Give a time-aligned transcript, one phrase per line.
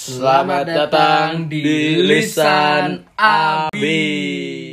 [0.00, 4.69] Selamat datang di Lisan Abi.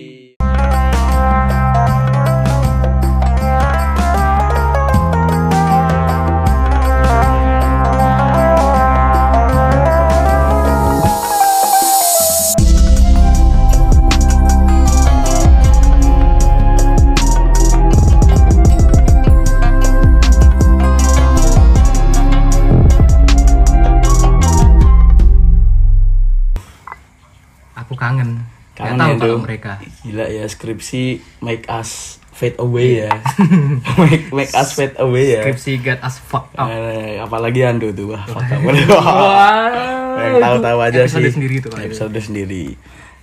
[29.47, 29.79] Mereka.
[30.03, 33.15] Gila ya skripsi make us fade away ya.
[34.03, 35.47] make, make us fade away ya.
[35.47, 36.67] Skripsi get as fuck up.
[36.67, 38.61] Eh, apalagi Ando tuh wah fuck up.
[38.67, 41.33] Wah, Yang tahu-tahu aja episode sih.
[41.33, 41.95] sendiri tuh kalau itu.
[41.95, 42.65] Episode sendiri.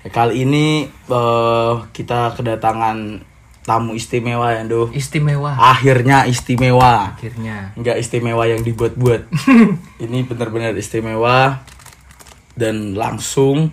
[0.09, 3.21] Kali ini eh, kita kedatangan
[3.65, 4.93] tamu istimewa ya, Ando.
[4.93, 5.57] Istimewa.
[5.57, 7.17] Akhirnya istimewa.
[7.17, 7.73] Akhirnya.
[7.75, 9.33] nggak istimewa yang dibuat-buat.
[10.05, 11.65] ini benar-benar istimewa
[12.55, 13.73] dan langsung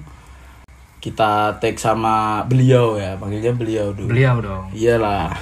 [1.02, 4.14] kita take sama beliau ya, panggilnya beliau dulu.
[4.14, 4.70] Beliau dong.
[4.70, 5.34] Iyalah,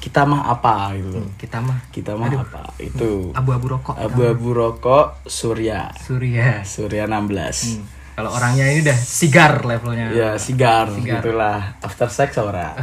[0.00, 1.20] kita mah apa gitu.
[1.36, 2.72] Kita mah Kita mah apa?
[2.80, 3.92] Itu abu-abu rokok.
[3.92, 5.92] abu-abu rokok Surya.
[6.00, 6.64] Surya.
[6.64, 7.12] Surya 16.
[7.12, 7.84] Hmm.
[8.16, 10.08] Kalau orangnya ini udah sigar levelnya.
[10.08, 11.20] Ya, sigar, Sigar.
[11.20, 11.76] gitulah.
[11.84, 12.72] After sex ora.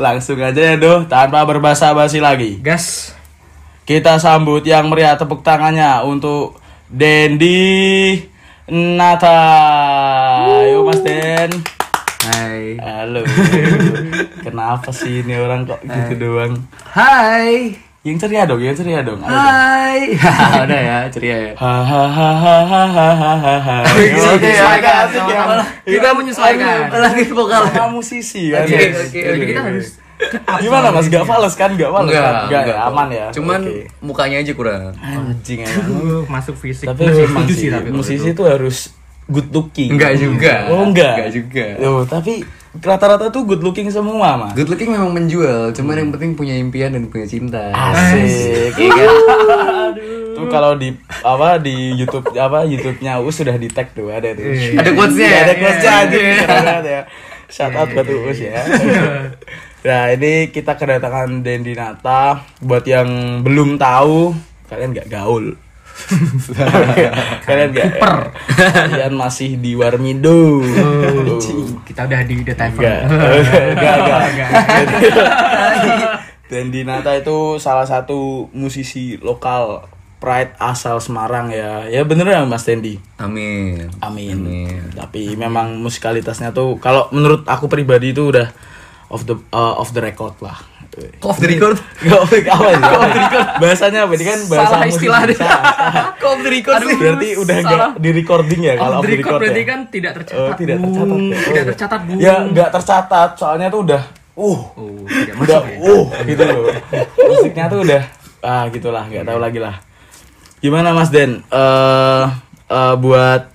[0.00, 2.58] Langsung aja ya, Doh, tanpa berbasa-basi lagi.
[2.58, 3.14] Gas.
[3.86, 6.58] Kita sambut yang meriah tepuk tangannya untuk
[6.90, 8.18] Dendi
[8.68, 9.40] Nata.
[10.60, 11.48] Ayo Mas Den.
[12.28, 12.76] Hai.
[12.76, 13.24] Halo.
[14.44, 16.60] Kenapa sih ini orang kok gitu doang?
[16.92, 17.72] Hai.
[18.04, 19.20] Yang ceria dong, yang ceria dong.
[19.24, 19.40] Ayo dong.
[19.40, 20.12] Hai.
[20.68, 21.52] Udah ya, ceria ya.
[21.56, 22.56] Hahaha.
[25.88, 26.92] Kita menyesuaikan.
[26.92, 27.64] Lagi vokal.
[27.72, 28.52] Sama musisi.
[28.52, 29.44] Oke, oke, oke.
[29.48, 29.96] Kita harus
[30.60, 31.06] Gimana Mas?
[31.06, 31.70] Gak fals kan?
[31.74, 32.46] Gak fals kan?
[32.46, 32.76] Gak, ya?
[32.86, 33.26] aman ya.
[33.32, 33.88] Cuman Oke.
[34.00, 34.92] mukanya aja kurang.
[34.96, 35.64] anjing.
[35.64, 36.86] Aduh, masuk fisik.
[36.86, 38.42] Tapi Masih memang sih, musisi itu.
[38.44, 38.92] harus
[39.26, 39.94] good looking.
[39.94, 40.68] Enggak juga.
[40.68, 41.14] Oh enggak.
[41.16, 41.66] Enggak juga.
[41.78, 44.50] Loh, tapi rata-rata tuh good looking semua mah.
[44.52, 47.70] Good looking memang menjual, cuman yang penting punya impian dan punya cinta.
[47.70, 48.74] Asik.
[48.76, 49.92] Iya kan?
[50.34, 54.46] Tuh kalau di apa di YouTube apa YouTube-nya Us sudah di tag tuh ada tuh.
[54.46, 54.82] Iya.
[54.82, 55.40] Ada quotes-nya Iya, ya?
[55.40, 56.02] Ada quotes-nya Iya.
[56.02, 56.18] aja.
[56.46, 57.00] Banget ya.
[57.50, 58.54] Shout out buat Us ya.
[59.80, 64.36] Nah, ini kita kedatangan Dendi Nata buat yang belum tahu
[64.68, 65.56] kalian nggak gaul.
[67.48, 68.00] kalian nggak
[68.52, 70.60] kalian masih di Warmindo.
[70.60, 73.08] Oh, kita udah di The Tavern.
[73.08, 74.50] Enggak, enggak, enggak.
[76.44, 79.88] Dan Dinata itu salah satu musisi lokal
[80.20, 81.88] Pride asal Semarang ya.
[81.88, 83.00] Ya bener ya Mas Dendi?
[83.16, 83.88] Amin.
[84.04, 84.36] Amin.
[84.36, 84.92] Amin.
[84.92, 88.52] Tapi memang musikalitasnya tuh kalau menurut aku pribadi itu udah
[89.10, 90.58] off the uh, off the record lah.
[91.22, 91.78] Off the record.
[92.02, 92.42] Gak off the?
[92.50, 93.46] Off record.
[93.62, 94.12] Bahasanya apa?
[94.18, 95.36] Ini kan bahasa Salah istilah deh.
[95.38, 95.62] Salah.
[96.18, 96.96] Kok off the record sih?
[96.98, 99.66] Berarti udah enggak di recording ya kalau Off the record berarti ya?
[99.68, 100.42] kan tidak tercatat.
[100.42, 101.18] Oh, tidak tercatat.
[101.20, 101.30] ya?
[101.30, 101.68] Tidak Oh.
[101.70, 102.12] tercatat, Bu.
[102.18, 103.30] Ya, enggak tercatat.
[103.38, 104.02] Soalnya tuh udah
[104.34, 105.76] uh Oh, tidak udah ya.
[105.84, 106.62] uh gitu loh
[107.28, 108.02] musiknya tuh udah
[108.40, 109.74] ah gitulah nggak tahu lagi lah
[110.58, 112.24] gimana Mas Den eh
[112.66, 113.52] eh, buat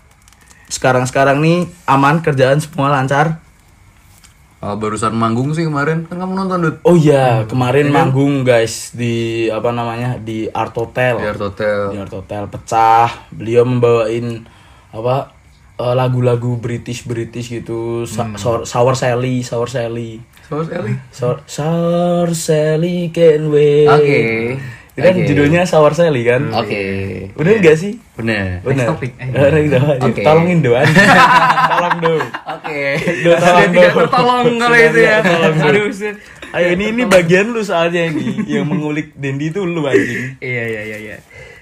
[0.67, 3.41] sekarang sekarang nih aman kerjaan semua lancar
[4.65, 6.03] Oh, barusan manggung sih kemarin.
[6.03, 6.75] Kan kamu nonton, Dut?
[6.81, 9.13] oh iya kemarin manggung guys di
[9.47, 11.79] apa namanya di Art Hotel Di Art Hotel.
[11.87, 14.41] di Art Hotel pecah beliau membawain
[14.89, 15.29] apa
[15.75, 20.97] eh, lagu-lagu British British gitu Sa- Sour, Sour Sally Sour Sally Sama sekali.
[21.09, 24.21] Sour, Sour Sally can wait Oke.
[24.57, 25.27] Itu kan Oke.
[25.27, 26.55] judulnya Sour Sally kan?
[26.55, 26.83] Oke.
[27.35, 27.99] Bener gak sih?
[28.15, 28.63] Bener.
[28.63, 28.87] Bener.
[28.87, 29.11] topik.
[29.19, 29.27] Eh.
[29.27, 29.99] Eh, next topic.
[30.07, 30.21] Oke.
[30.23, 30.87] Tolongin doan.
[31.75, 32.23] Tolong dong.
[32.47, 32.79] Oke.
[33.19, 33.95] Do, tolong Tidak dong.
[33.99, 35.19] tertolong kalau itu ya.
[35.19, 35.67] tidak tolong dong.
[35.67, 36.15] Aduh.
[36.55, 40.39] Ayo ini ini bagian lu soalnya ini yang mengulik Dendi itu lu anjing.
[40.39, 41.17] Iya, iya, iya, iya.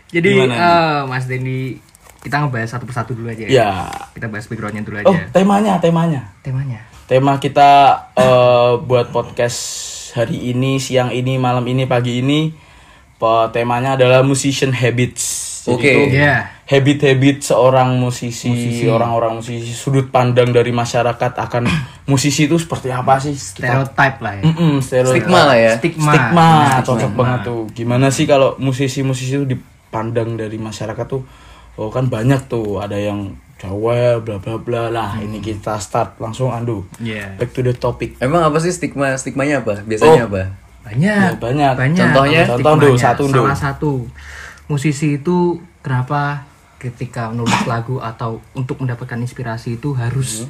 [0.08, 1.82] Jadi eh, Mas Dendi
[2.22, 3.90] kita ngebahas satu persatu dulu aja Ya.
[4.14, 5.26] Kita bahas backgroundnya dulu Oh, aja.
[5.34, 6.22] temanya, temanya.
[6.40, 6.86] Temanya.
[7.04, 7.70] Tema kita
[8.14, 9.60] eh, buat podcast
[10.14, 12.54] hari ini, siang ini, malam ini, pagi ini
[13.50, 15.52] temanya adalah musician habits.
[15.64, 15.88] Oke.
[15.88, 16.60] itu Iya.
[16.68, 18.52] habit-habit seorang musisi,
[18.84, 21.64] orang-orang musisi, sudut pandang dari masyarakat akan
[22.12, 23.32] musisi itu seperti apa sih?
[23.32, 24.44] Stereotype lah ya.
[24.44, 25.24] Mm-mm, stereotype.
[25.24, 25.72] Stigma lah ya.
[25.80, 26.12] Stigma.
[26.12, 27.62] Stigma, Nah, cocok banget tuh.
[27.72, 31.24] Gimana sih kalau musisi-musisi itu dipandang dari masyarakat tuh?
[31.76, 35.16] Oh kan banyak tuh, ada yang Jawa, bla bla bla lah.
[35.16, 36.84] Ini kita start langsung andu.
[37.00, 37.40] Iya.
[37.40, 38.20] Back to the topic.
[38.20, 39.80] Emang apa sih stigma stigmanya apa?
[39.80, 40.30] Biasanya Oh.
[40.30, 40.42] apa?
[40.84, 41.30] Banyak.
[41.30, 41.40] Ya,
[41.74, 41.74] banyak.
[41.74, 42.42] Contohnya?
[42.44, 42.84] Contoh, stigmanya.
[42.86, 43.42] Du, satu, Du.
[43.42, 43.92] Salah satu.
[44.66, 45.38] Musisi itu
[45.80, 46.44] kenapa
[46.78, 50.44] ketika menulis lagu atau untuk mendapatkan inspirasi itu harus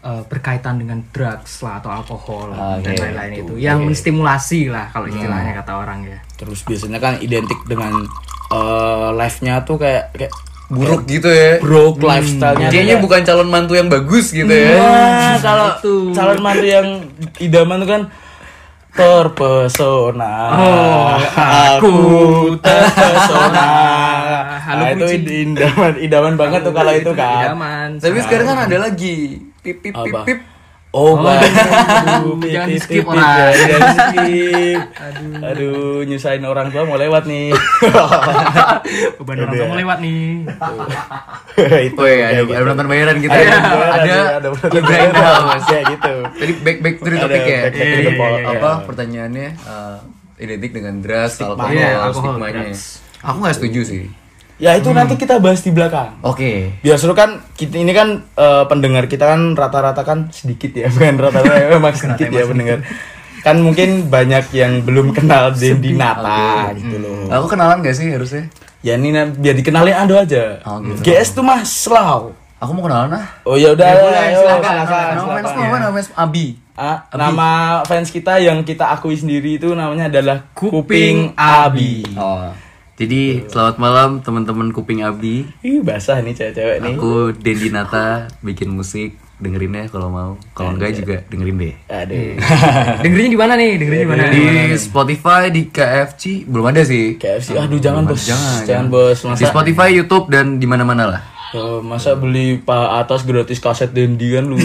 [0.00, 3.40] eh, berkaitan dengan drugs lah atau alkohol Ah, dan iya, lain-lain itu.
[3.42, 8.04] itu yang menstimulasi lah kalau istilahnya kata orang ya Terus biasanya kan identik dengan
[8.48, 10.32] eh, life-nya tuh kayak kayak
[10.66, 11.62] Buruk gitu ya.
[11.62, 12.66] broke lifestyle-nya.
[12.66, 14.74] tuh Kayaknya kayak- bukan calon mantu yang bagus gitu ya.
[14.74, 15.68] Nah, kalau
[16.10, 16.86] calon mantu yang
[17.38, 18.02] idaman tuh kan
[18.96, 20.34] terpesona.
[21.76, 21.96] aku
[22.58, 23.68] terpesona.
[24.66, 27.52] Halo, nah, itu idaman idaman banget tuh kalau itu kan.
[27.52, 27.88] Idaman.
[28.00, 29.38] Tapi sekarang kan ada lagi.
[29.60, 30.38] Pip pip pip pip.
[30.96, 32.40] Oh, baru.
[32.40, 33.20] jangan Pip, skip pip, orang.
[33.20, 34.80] pip, ya, jangan skip.
[35.42, 36.00] Aduh.
[36.02, 37.52] nyusahin orang tua mau lewat nih.
[39.18, 40.24] Beban orang tua mau lewat nih.
[41.82, 41.98] itu.
[41.98, 42.52] Oh iya, ada, kayak ada gitu.
[42.58, 43.58] penonton bayaran kita Ada ya.
[43.60, 45.42] bayaran, Ada ada penonton Ibrahim bayaran.
[45.44, 45.64] Mas.
[45.66, 46.14] Ya gitu.
[46.32, 47.60] Tadi back back to the Ada topic ya.
[47.60, 49.96] back- back to the Iya, po- iya, Apa pertanyaannya eh,
[50.38, 52.64] identik dengan drugs, alkohol, Iya, stigmanya.
[53.22, 54.04] Aku nggak setuju sih.
[54.56, 56.16] Ya itu nanti kita bahas di belakang.
[56.24, 56.80] Oke.
[56.80, 61.20] Biar seru kan kita ini kan eh, pendengar kita kan rata-rata kan sedikit ya, bukan
[61.20, 62.80] rata-rata memang sedikit ya pendengar.
[63.44, 67.28] Kan mungkin banyak yang belum kenal Dendi Nata gitu loh.
[67.30, 68.48] Aku kenalan gak sih harusnya?
[68.80, 70.58] Ya ini biar dikenalin Ando aja.
[70.64, 71.12] Oh, gitu.
[71.12, 72.32] GS tuh Mas Slow.
[72.56, 73.26] Aku mau kenalan ah.
[73.44, 75.76] Oh ya udah, ayo, silakan, silakan, Nama fans apa?
[75.76, 76.46] Nama fans Abi.
[76.76, 77.48] Ah, nama
[77.84, 82.04] fans kita yang kita akui sendiri itu namanya adalah Kuping Kuping Abi.
[82.16, 82.48] Oh.
[82.96, 85.44] Jadi selamat malam teman-teman Kuping Abi.
[85.60, 86.96] Ih basah nih cewek-cewek nih.
[86.96, 90.40] Aku Dendi Nata bikin musik dengerin ya kalau mau.
[90.56, 91.74] Kalau enggak juga dengerin deh.
[91.92, 92.40] Aduh.
[93.04, 93.76] Dengerinnya di mana nih?
[93.76, 94.24] Dengerinnya di mana?
[94.32, 94.44] Di
[94.80, 97.20] Spotify, di KFC belum ada sih.
[97.20, 101.20] KFC, aduh jangan bos, Jangan, jangan bos, Di masa Spotify, YouTube dan di mana-mana lah.
[101.52, 104.56] Ya, masa beli pak atas gratis kaset Dendi kan lu.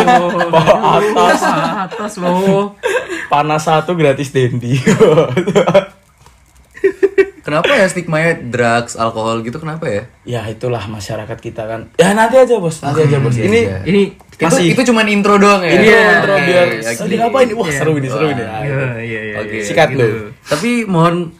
[0.56, 0.68] pak
[1.04, 1.40] atas
[1.84, 2.80] atas loh.
[3.28, 4.80] panas satu gratis Dendi.
[7.44, 10.02] Kenapa ya stigma drugs, alkohol gitu kenapa ya?
[10.24, 11.92] ya itulah masyarakat kita kan.
[12.00, 13.36] Ya nanti aja bos, nanti aja bos.
[13.36, 13.78] iya, Ini iya.
[13.84, 14.02] Ini
[14.34, 14.72] Itu Masih.
[14.72, 15.70] itu cuman intro doang ya.
[15.70, 16.66] ini Iya, intro biar
[17.22, 17.52] apa ini?
[17.54, 18.42] Wah seru ini seru ini.
[18.42, 19.36] Iya, iya, iya.
[19.44, 19.60] Oke.
[19.60, 20.32] Sikat lu.
[20.42, 21.30] Tapi mohon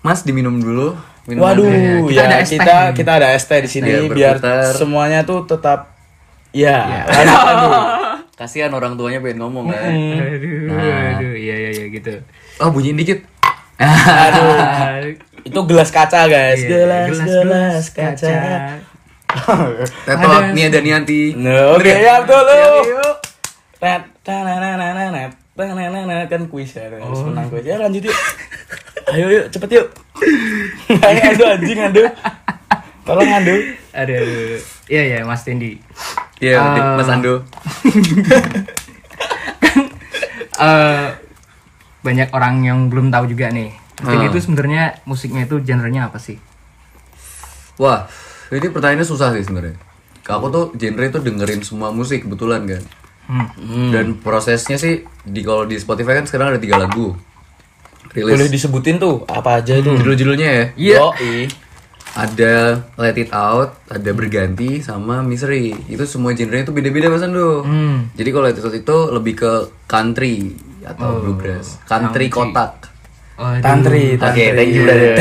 [0.00, 0.96] Mas diminum dulu.
[1.28, 2.02] minumannya.
[2.02, 5.92] Waduh, Kita ya kita kita ada es teh di sini Biar biar semuanya tuh tetap
[6.50, 7.04] ya.
[8.40, 9.92] Kasihan orang tuanya pengen ngomong kan.
[9.92, 12.16] Aduh, aduh, iya, iya, iya gitu.
[12.56, 13.20] Oh bunyiin dikit.
[13.76, 14.56] Aduh,
[15.42, 18.34] itu gelas kaca guys, Iya, gelas gelas kaca.
[20.02, 21.34] Tetot, Ada- nih ada Nianti.
[21.34, 22.58] Nah, oke ya betul lu.
[23.78, 27.62] Tet, tananananet, tananana, kan kuis ya, harus menang kuis.
[27.62, 28.16] Ya lanjut yuk.
[29.10, 29.86] Ayo yuk, cepet yuk.
[31.06, 32.02] Ayo adu anjing adu.
[33.06, 33.56] Tolong adu.
[33.90, 34.58] Aduh, aduh.
[34.86, 35.78] Iya, iya, Mas Tendi.
[36.38, 36.94] Iya, Ah.
[36.94, 37.40] Mas Ando.
[40.60, 41.06] eh
[42.00, 43.70] banyak orang yang belum tahu juga nih.
[44.00, 44.30] Tendi Ah.
[44.32, 46.40] itu sebenarnya musiknya itu genrenya apa sih?
[47.76, 48.08] Wah,
[48.48, 49.76] ini pertanyaannya susah sih sebenarnya.
[50.24, 52.82] Aku tuh genre itu dengerin semua musik kebetulan kan.
[53.30, 53.90] Hmm.
[53.90, 57.14] Dan prosesnya sih di kalau di Spotify kan sekarang ada tiga lagu.
[58.10, 58.34] Rilis.
[58.34, 59.90] Boleh disebutin tuh apa aja itu?
[59.94, 60.64] Judul-judulnya ya.
[60.74, 60.96] Iya.
[60.98, 61.36] Yoi.
[62.10, 62.54] Ada
[62.98, 65.70] Let It Out, ada Berganti, sama Misery.
[65.86, 67.62] Itu semua genre itu beda-beda Mas Ando.
[67.62, 68.10] Hmm.
[68.18, 69.52] Jadi kalau Let It Out itu lebih ke
[69.86, 71.78] country atau bluegrass.
[71.86, 72.89] Country, kotak.
[73.40, 73.64] Oh, aduh.
[73.64, 74.52] Tantri, Oke, tantri.
[74.52, 75.16] thank you, brother.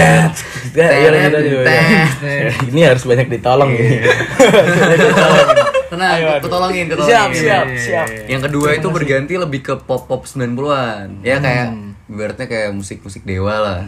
[0.75, 2.51] Ya, iya.
[2.68, 4.04] Ini harus banyak ditolong ini.
[5.89, 6.44] Tenang, Ayo, aduh.
[6.44, 7.16] ketolongin, ketolongin.
[7.16, 8.07] Siap, siap, siap.
[8.27, 11.24] Yang kedua itu berganti lebih ke pop-pop 90-an.
[11.24, 11.71] Ya kayak
[12.12, 13.81] ibaratnya kayak musik-musik dewa lah.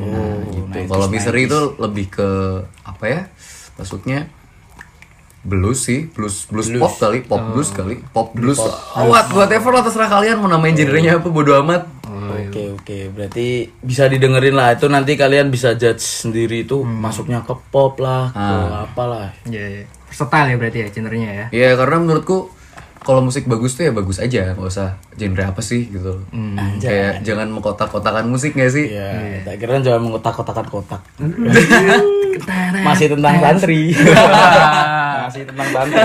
[0.00, 0.88] Oh, gitu.
[0.88, 2.28] Kalau Misery itu lebih ke
[2.88, 3.20] apa ya?
[3.76, 4.32] Maksudnya
[5.44, 8.58] blues sih, blues blues, pop kali, pop blues kali, pop blues.
[8.58, 11.86] Oh, what, whatever lah terserah kalian mau namain genrenya apa bodo amat.
[12.28, 14.76] Oke oke, berarti bisa didengerin lah.
[14.76, 18.56] Itu nanti kalian bisa judge sendiri itu masuknya ke pop lah, ke
[18.88, 19.32] apalah.
[19.48, 19.84] Iya, iya.
[20.08, 21.46] Versatile ya berarti ya genrenya ya.
[21.52, 22.52] Ya karena menurutku
[22.98, 26.28] kalau musik bagus tuh ya bagus aja, nggak usah genre apa sih gitu.
[26.82, 28.92] Kayak jangan mengkotak-kotakan musik gak sih?
[28.92, 31.00] Iya, tak kira jangan mengotak-kotakan kotak.
[32.86, 33.96] Masih tentang tantri.
[35.24, 36.04] Masih tentang tantri.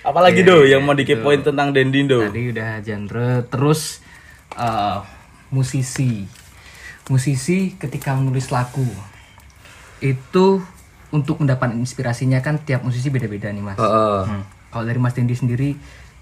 [0.00, 2.24] Apalagi do yang mau dikepoin tentang Dendindo?
[2.24, 4.00] Tadi udah genre, terus
[4.56, 4.98] eh,
[5.52, 6.26] musisi.
[7.10, 8.86] Musisi ketika menulis lagu
[10.00, 10.62] itu
[11.10, 13.78] untuk mendapat inspirasinya kan tiap musisi beda-beda nih mas.
[13.78, 14.22] Heeh.
[14.26, 14.42] Hmm.
[14.70, 15.74] Kalau dari Mas Dendi sendiri,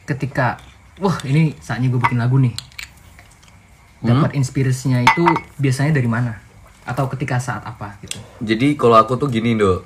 [0.09, 0.57] ketika
[0.97, 2.57] wah ini saatnya gue bikin lagu nih,
[4.01, 5.25] dapat inspirasinya itu
[5.61, 6.41] biasanya dari mana?
[6.89, 8.17] Atau ketika saat apa gitu?
[8.41, 9.85] Jadi kalau aku tuh gini do,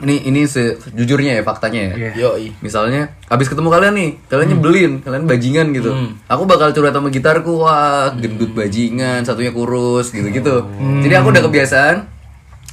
[0.00, 1.94] ini ini sejujurnya ya faktanya ya.
[1.96, 2.10] Iya.
[2.16, 2.46] Yoi.
[2.64, 5.90] Misalnya habis ketemu kalian nih, kalian nyebelin, kalian bajingan gitu.
[6.26, 10.64] Aku bakal curhat sama gitarku, wah gendut bajingan, satunya kurus gitu-gitu.
[11.04, 11.96] Jadi aku udah kebiasaan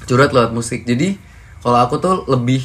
[0.08, 0.88] curhat lewat musik.
[0.88, 1.20] Jadi
[1.60, 2.64] kalau aku tuh lebih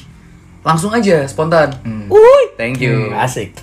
[0.63, 1.75] langsung aja spontan.
[2.07, 3.11] Uy, thank you.
[3.13, 3.59] Asik.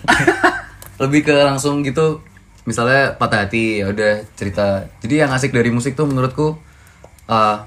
[1.01, 2.19] lebih ke langsung gitu.
[2.67, 4.85] Misalnya patah hati, ya udah cerita.
[4.99, 6.59] Jadi yang asik dari musik tuh menurutku
[7.31, 7.57] uh,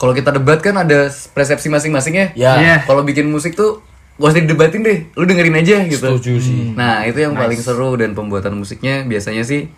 [0.00, 2.32] kalau kita debat kan ada persepsi masing-masingnya.
[2.32, 2.56] Ya.
[2.56, 2.76] Iya.
[2.88, 3.84] Kalau bikin musik tuh
[4.16, 6.16] gak usah didebatin deh, lu dengerin aja gitu.
[6.16, 6.72] Setuju sih.
[6.72, 9.68] Nah itu yang paling seru dan pembuatan musiknya biasanya sih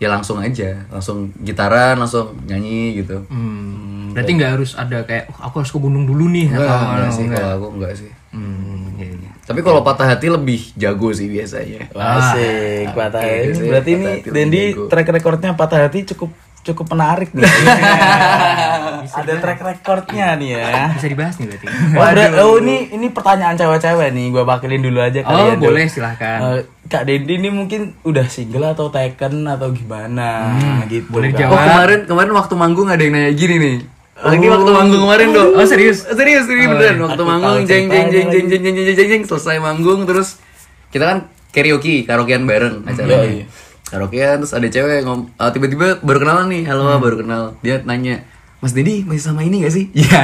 [0.00, 3.28] ya langsung aja, langsung gitaran, langsung nyanyi gitu.
[3.28, 4.16] Hmm.
[4.16, 7.12] Berarti nggak harus ada kayak oh, aku harus ke gunung dulu nih Enggak, atau enggak
[7.12, 7.40] sih enggak.
[7.44, 8.10] kalau aku enggak sih.
[8.28, 9.30] Hmm, iya, iya.
[9.44, 11.88] Tapi kalau patah hati lebih jago sih biasanya.
[11.92, 13.60] Asik, patah oke, hati.
[13.68, 16.32] Berarti patah ini hati Dendi track recordnya patah hati cukup
[16.68, 17.44] cukup menarik nih.
[19.08, 20.92] Ada track recordnya nih ya.
[20.92, 21.66] Bisa dibahas nih berarti.
[21.92, 25.58] Oh, ber- oh, ini ini pertanyaan cewek-cewek nih, gua bakilin dulu aja Oh, kalian.
[25.58, 25.94] boleh dulu.
[25.94, 26.38] silahkan.
[26.38, 30.56] Eh, Kak Dendi ini mungkin udah single atau taken atau gimana
[30.86, 31.08] gitu.
[31.10, 31.28] boleh.
[31.28, 31.56] Oh jawab.
[31.58, 33.76] kemarin kemarin waktu manggung ada yang nanya gini nih.
[34.18, 35.50] Lagi waktu manggung kemarin dong.
[35.54, 36.02] Oh, serius?
[36.02, 36.94] Serius ini Oh, beneran.
[36.94, 37.04] iya.
[37.06, 40.40] Waktu manggung jeng jeng jeng jeng jeng jeng jeng jeng jeng selesai manggung terus
[40.88, 43.20] kita kan karaoke karaokean bareng acaranya.
[43.20, 43.44] Yoi.
[43.88, 46.62] Karaokean terus ada cewek ngom ah, tiba-tiba baru kenalan nih.
[46.64, 47.00] Halo, Hmm.
[47.00, 47.42] baru kenal.
[47.60, 48.20] Dia nanya,
[48.60, 50.20] "Mas Dedi masih sama ini gak sih?" Iya.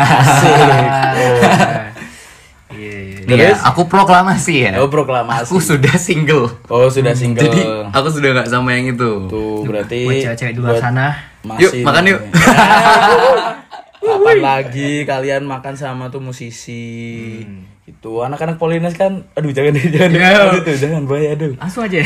[2.75, 3.19] Iya, iya.
[3.25, 4.83] Nih ya, aku proklamasi ya.
[4.83, 5.47] Oh, proklamasi.
[5.47, 6.51] Aku sudah single.
[6.67, 7.47] Oh, sudah single.
[7.47, 9.11] Jadi aku sudah nggak sama yang itu.
[9.31, 11.15] Tuh, berarti Buat cewek-cewek di luar sana.
[11.55, 12.21] Yuk, makan yuk.
[14.05, 17.41] Kapan lagi kalian makan sama tuh musisi?
[17.41, 17.65] Hmm.
[17.85, 20.21] Itu anak-anak Polines kan, aduh jangan deh, jangan deh.
[20.21, 20.49] Ya.
[20.49, 21.53] aduh tuh, jangan boy, aduh.
[21.57, 22.01] Langsung aja.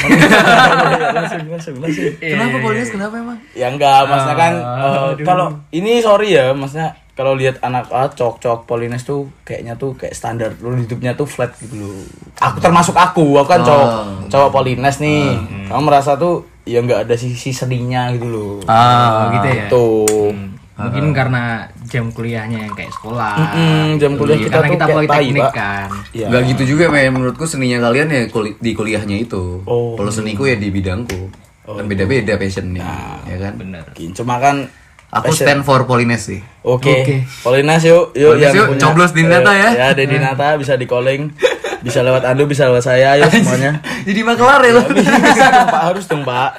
[1.18, 2.14] langsung, langsung, langsung.
[2.18, 2.90] Kenapa Polinas?
[2.90, 3.38] Kenapa emang?
[3.54, 8.06] Ya enggak, maksudnya kan Ah, eh, kalau ini sorry ya, maksudnya kalau lihat anak ah,
[8.10, 12.06] cok-cok Polines tuh kayaknya tuh kayak standar lu hidupnya tuh flat gitu loh.
[12.38, 13.88] Aku termasuk aku, aku kan cowok
[14.30, 15.34] cowok Polines nih.
[15.66, 18.54] Kamu merasa tuh ya nggak ada sisi seninya gitu loh.
[18.62, 19.66] Oh, gitu ya.
[19.66, 20.30] Tuh.
[20.78, 21.42] Mungkin karena
[21.84, 23.34] jam kuliahnya yang kayak sekolah.
[23.34, 25.52] Mm-mm, jam kuliah Iya, kita karena tuh kita kayak tai, Pak.
[25.52, 25.88] kan.
[26.14, 26.26] Iya.
[26.30, 29.60] Gak gitu juga men menurutku seninya kalian ya kuli- di kuliahnya itu.
[29.64, 29.94] Oh.
[29.94, 31.34] Kalau seniku ya di bidangku.
[31.64, 33.52] Kan beda-beda passionnya, ya kan?
[33.54, 33.84] Bener.
[34.14, 34.70] Cuma kan
[35.08, 36.40] Aku stand for Polines sih.
[36.62, 37.16] Oke, Oke.
[37.40, 39.68] Polines yuk, yuk Polines yang yuk, punya- coblos di Nata ya.
[39.72, 41.32] Eh, Ya, di Nata bisa di calling,
[41.80, 43.80] bisa lewat Ando, bisa lewat saya, yuk semuanya.
[44.04, 44.84] Jadi makelar ya lo.
[44.84, 46.50] bisa dong Pak, harus dong Pak.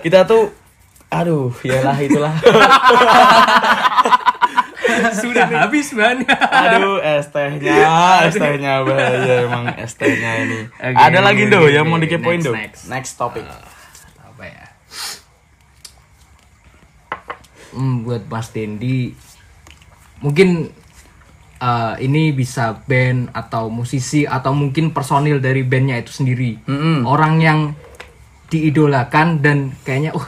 [0.00, 0.54] Kita tuh,
[1.10, 2.34] aduh, iyalah itulah.
[5.20, 6.40] Sudah habis banyak.
[6.40, 7.76] Aduh, es tehnya,
[8.24, 10.58] es tehnya bahaya emang es tehnya ini.
[10.72, 12.52] Oke, Ada lagi oke, do oke, yang mau dikepoin do.
[12.54, 12.88] next.
[12.88, 13.44] Next topic.
[14.22, 14.64] Apa ya?
[17.76, 19.12] Hmm, buat Mas Dendi
[20.24, 20.72] mungkin
[21.60, 26.56] eh, ini bisa band atau musisi atau mungkin personil dari bandnya itu sendiri
[27.04, 27.60] orang yang
[28.48, 30.26] diidolakan dan kayaknya uh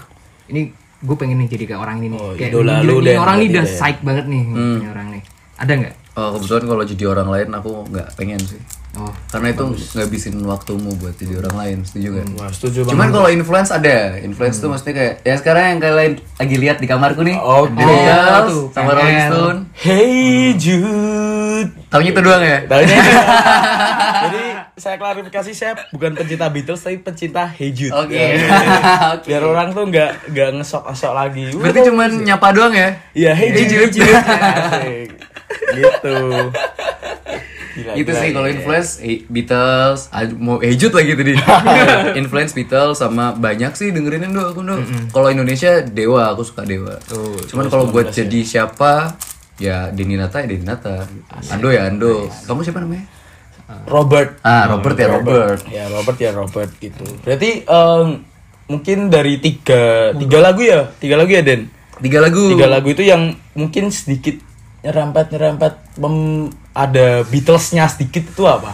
[0.48, 0.60] ini
[0.98, 3.36] gue pengen nih jadi kayak orang ini nih Oh, kayak idola lu, ini Den, orang
[3.38, 5.22] ini udah psych banget nih ini orang nih
[5.56, 8.58] ada nggak Oh, kebetulan kalau jadi orang lain aku nggak pengen sih.
[8.98, 9.62] oh Karena itu
[9.94, 12.26] ngabisin waktumu buat jadi orang lain, setuju gak?
[12.34, 12.90] Wah, setuju banget.
[12.90, 16.90] Cuman kalau influence ada, influence tuh maksudnya kayak ya sekarang yang kalian lagi lihat di
[16.90, 17.70] kamarku nih, Oke.
[17.70, 18.98] The Beatles tuh, sama.
[18.98, 19.58] Rolling Stone.
[19.78, 20.18] Hey
[20.58, 21.70] Jude.
[21.86, 22.58] Taunya itu doang ya?
[22.66, 22.96] Tahunya
[24.26, 24.40] Jadi
[24.78, 27.92] saya klarifikasi saya bukan pencinta Beatles tapi pencinta Hey Jude.
[27.92, 28.14] Oke.
[28.14, 28.38] Ya.
[29.18, 29.26] Oke.
[29.28, 31.44] Biar orang tuh nggak nggak ngesok-ngesok lagi.
[31.54, 32.88] Berarti cuman nyapa doang ya?
[33.12, 33.90] Iya, Hey Hey Jude.
[33.90, 34.14] Jude.
[34.14, 35.08] Asik.
[35.74, 36.18] gitu.
[37.78, 41.34] Gila, itu gila, sih kalau influence eh, Beatles mau ejut lagi tadi
[42.20, 44.82] influence Beatles sama banyak sih dengerin do aku do
[45.14, 46.98] kalau Indonesia Dewa aku suka Dewa
[47.46, 49.14] cuman kalau buat jadi siapa
[49.62, 51.06] ya Denny Nata ya Denny Nata
[51.54, 53.17] Ando ya Ando kamu siapa namanya
[53.84, 54.40] Robert.
[54.40, 57.04] ah Robert ya Robert Ya Robert ya Robert gitu.
[57.20, 58.06] Berarti em,
[58.64, 61.68] mungkin dari tiga tiga lagu ya, tiga lagu ya Den.
[61.98, 64.38] tiga lagu Tiga lagu itu yang mungkin sedikit
[64.80, 68.72] nyerempet nyerempet mem- ada Beatlesnya sedikit itu apa?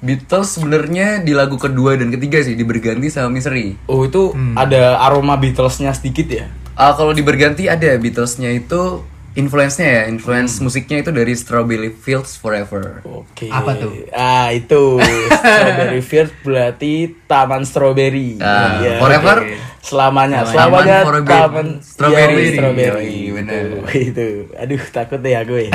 [0.00, 5.00] Beatles sebenarnya di lagu kedua dan ketiga sih di berganti sama Misery Oh itu ada
[5.00, 6.44] aroma Beatlesnya sedikit ya?
[6.74, 9.00] Ah kalau di berganti ada Beatlesnya itu
[9.34, 13.50] influence-nya ya influence musiknya itu dari Strawberry Fields Forever Oke.
[13.50, 14.06] Apa tuh?
[14.10, 16.92] Ah itu Strawberry Field berarti
[17.26, 18.38] Taman Strawberry.
[18.38, 18.98] Ah, Iya.
[18.98, 19.36] forever?
[19.82, 20.46] Selamanya.
[20.46, 21.28] Taman Selamanya for a bit.
[21.28, 22.34] Taman Strawberry.
[22.40, 23.04] Iya, Strawberry.
[23.04, 23.62] Yoi, bener.
[23.84, 24.26] Itu, itu.
[24.54, 25.70] Aduh takut deh aku ya.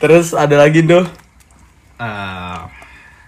[0.00, 1.06] Terus ada lagi doh.
[1.96, 2.58] Eh,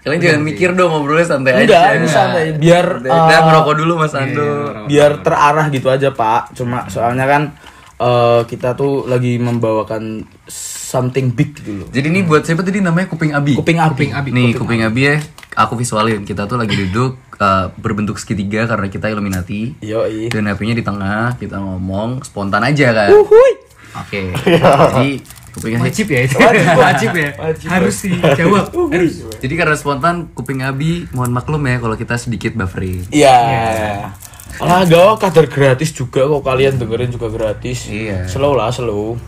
[0.05, 1.97] Kalian jangan mikir dong ngobrolnya santai Enggak, aja.
[1.97, 2.43] ini santai.
[2.61, 4.45] Biar Udah uh, ngerokok dulu Mas Ando.
[4.85, 6.53] biar terarah gitu aja Pak.
[6.53, 7.57] Cuma soalnya kan
[7.97, 11.87] eh, kita tuh lagi membawakan something big gitu loh.
[11.89, 13.57] Jadi ini buat siapa tadi namanya kuping abi?
[13.57, 13.93] Kuping api.
[13.97, 14.29] Kuping abi.
[14.29, 15.15] Nih kuping abi ya.
[15.57, 19.73] Aku visualin kita tuh lagi duduk uh, berbentuk segitiga karena kita Illuminati.
[19.81, 20.29] Yoi.
[20.29, 23.09] Dan HP-nya di tengah, kita ngomong spontan aja kan.
[23.09, 23.51] Uhuy.
[23.95, 24.35] Oke.
[24.91, 25.23] Jadi
[25.55, 26.35] kuping wajib ya itu
[26.75, 27.67] wajib, ya Wajib.
[27.71, 33.07] harus dijawab harus Jadi karena spontan kuping abi mohon maklum ya kalau kita sedikit buffering.
[33.07, 34.11] Iya.
[34.55, 37.87] Alah, gak kader gratis juga kok kalian dengerin juga gratis.
[37.91, 38.27] Iya.
[38.27, 39.19] Slow lah, slow.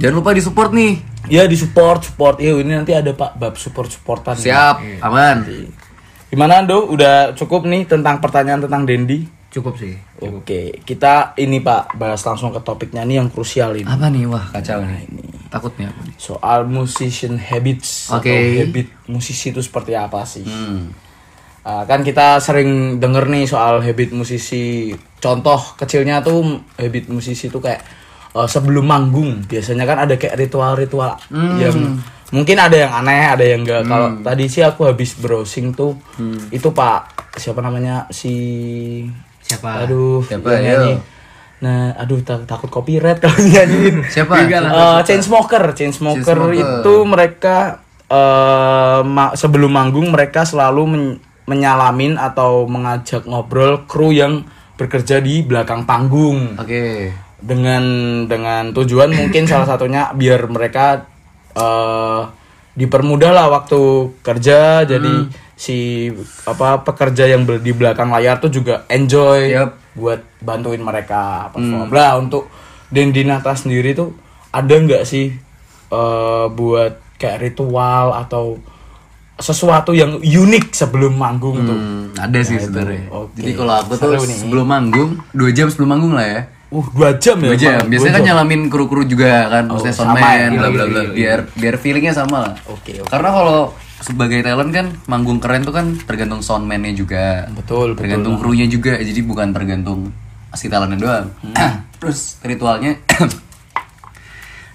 [0.00, 1.00] Jangan lupa di support nih.
[1.28, 2.40] Ya di support, support.
[2.40, 4.40] Iya, ini nanti ada Pak bab support supportan.
[4.40, 5.44] Siap, aman.
[6.32, 6.88] Gimana Ando?
[6.88, 9.39] Udah cukup nih tentang pertanyaan tentang Dendi?
[9.50, 9.98] Cukup sih.
[10.22, 13.90] Oke, kita ini Pak bahas langsung ke topiknya nih yang krusial ini.
[13.90, 14.30] Apa nih?
[14.30, 15.10] Wah, kacau nih.
[15.50, 16.14] Takut nih aku nih.
[16.22, 18.30] Soal musician habits Oke.
[18.30, 20.46] atau habit musisi itu seperti apa sih?
[20.46, 20.94] Hmm.
[21.66, 24.94] Uh, kan kita sering denger nih soal habit musisi.
[25.18, 27.82] Contoh kecilnya tuh habit musisi tuh kayak
[28.38, 31.18] uh, sebelum manggung biasanya kan ada kayak ritual-ritual
[31.58, 31.98] yang
[32.30, 33.82] mungkin ada yang aneh, ada yang enggak.
[33.82, 35.98] Kalau tadi sih aku habis browsing tuh
[36.54, 38.30] itu Pak siapa namanya si
[39.50, 39.70] Siapa?
[39.82, 40.94] aduh Siapa, nyanyi.
[41.60, 44.06] Nah, aduh ta- takut copyright kalau nyanyiin.
[44.06, 44.42] Siapa?
[44.42, 46.80] Eh, Chainsmoker, Chainsmoker Chainsmoker.
[46.80, 47.56] itu mereka
[48.06, 55.42] eh ma- sebelum manggung mereka selalu men- menyalamin atau mengajak ngobrol kru yang bekerja di
[55.42, 57.10] belakang panggung Oke.
[57.36, 57.82] dengan
[58.24, 61.04] dengan tujuan mungkin salah satunya biar mereka
[61.52, 62.22] eh
[62.72, 63.80] dipermudah lah waktu
[64.20, 65.26] kerja jadi
[65.60, 66.08] si
[66.42, 69.76] apa pekerja yang ber- di belakang layar tuh juga enjoy Yup.
[69.92, 72.48] buat bantuin mereka perform lah untuk
[72.88, 74.16] Dendi Nata sendiri tuh
[74.50, 75.36] ada nggak sih
[75.86, 78.56] eh buat kayak ritual atau
[79.36, 83.08] sesuatu yang unik sebelum manggung tuh Hmm, ada sih sebenarnya.
[83.10, 83.36] Oke.
[83.36, 84.36] Jadi kalau aku tuh Seru nih.
[84.38, 86.40] sebelum manggung, dua jam sebelum manggung lah ya.
[86.70, 87.72] uh dua jam ya Dua jam.
[87.74, 87.88] Bang?
[87.88, 88.28] Biasanya Dua kan jam.
[88.30, 90.48] nyalamin kru-kru juga kan, maksudnya sama soundman, ya?
[90.54, 91.00] bla bla bla.
[91.00, 92.54] iya, Biar biar feelingnya sama lah.
[92.66, 93.08] Oke, oke.
[93.08, 93.60] Karena kalau
[94.00, 97.46] sebagai talent kan manggung keren tuh kan tergantung soundman-nya juga.
[97.52, 98.96] Betul, betul Tergantung krunya juga.
[98.96, 100.10] Jadi bukan tergantung
[100.52, 101.26] si talentnya doang.
[101.44, 101.84] Hmm.
[102.00, 102.96] Terus ritualnya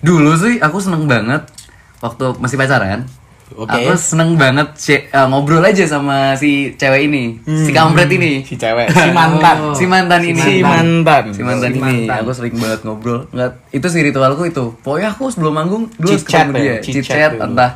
[0.05, 1.49] Dulu sih aku seneng banget
[1.97, 3.09] waktu masih pacaran.
[3.53, 3.77] Oke.
[3.77, 8.41] Aku seneng banget ce- eh, ngobrol aja sama si cewek ini, si kampret ini.
[8.41, 12.81] si cewek si mantan si mantan ini si mantan si mantan ini aku sering banget
[12.81, 17.31] ngobrol nggak itu sih ritualku itu pokoknya aku sebelum manggung dulu ketemu ya, dia chit-chat
[17.37, 17.53] dulu.
[17.53, 17.71] entah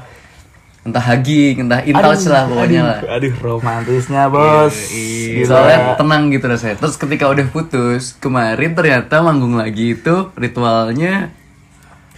[0.89, 2.99] entah hugging entah in touch lah pokoknya aduh, lah.
[3.17, 4.75] Aduh romantisnya bos.
[4.89, 5.47] Iya, Gila.
[5.47, 6.75] soalnya tenang gitu rasanya.
[6.81, 11.31] Terus ketika udah putus kemarin ternyata manggung lagi itu ritualnya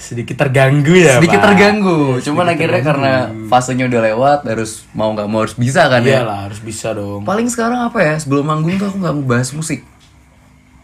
[0.01, 1.47] sedikit terganggu ya sedikit Pak?
[1.53, 2.17] terganggu.
[2.25, 3.13] Cuman akhirnya karena
[3.45, 6.25] fasenya udah lewat harus mau nggak mau harus bisa kan ya?
[6.25, 7.21] Iyalah harus bisa dong.
[7.21, 8.15] Paling sekarang apa ya?
[8.17, 9.85] Sebelum manggung tuh aku nggak mau bahas musik.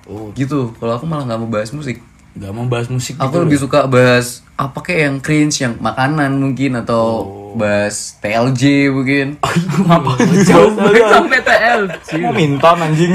[0.05, 0.29] Oh.
[0.37, 0.71] Gitu.
[0.77, 1.97] Kalau aku malah nggak mau bahas musik.
[2.37, 6.37] Nggak mau bahas musik Aku gitu lebih suka bahas apa kayak yang cringe, yang makanan
[6.37, 7.25] mungkin atau
[7.57, 9.27] bahas TLJ mungkin.
[9.81, 11.03] ngapain Jauh banget.
[11.09, 11.81] sampai TL.
[12.21, 13.11] mau minta anjing.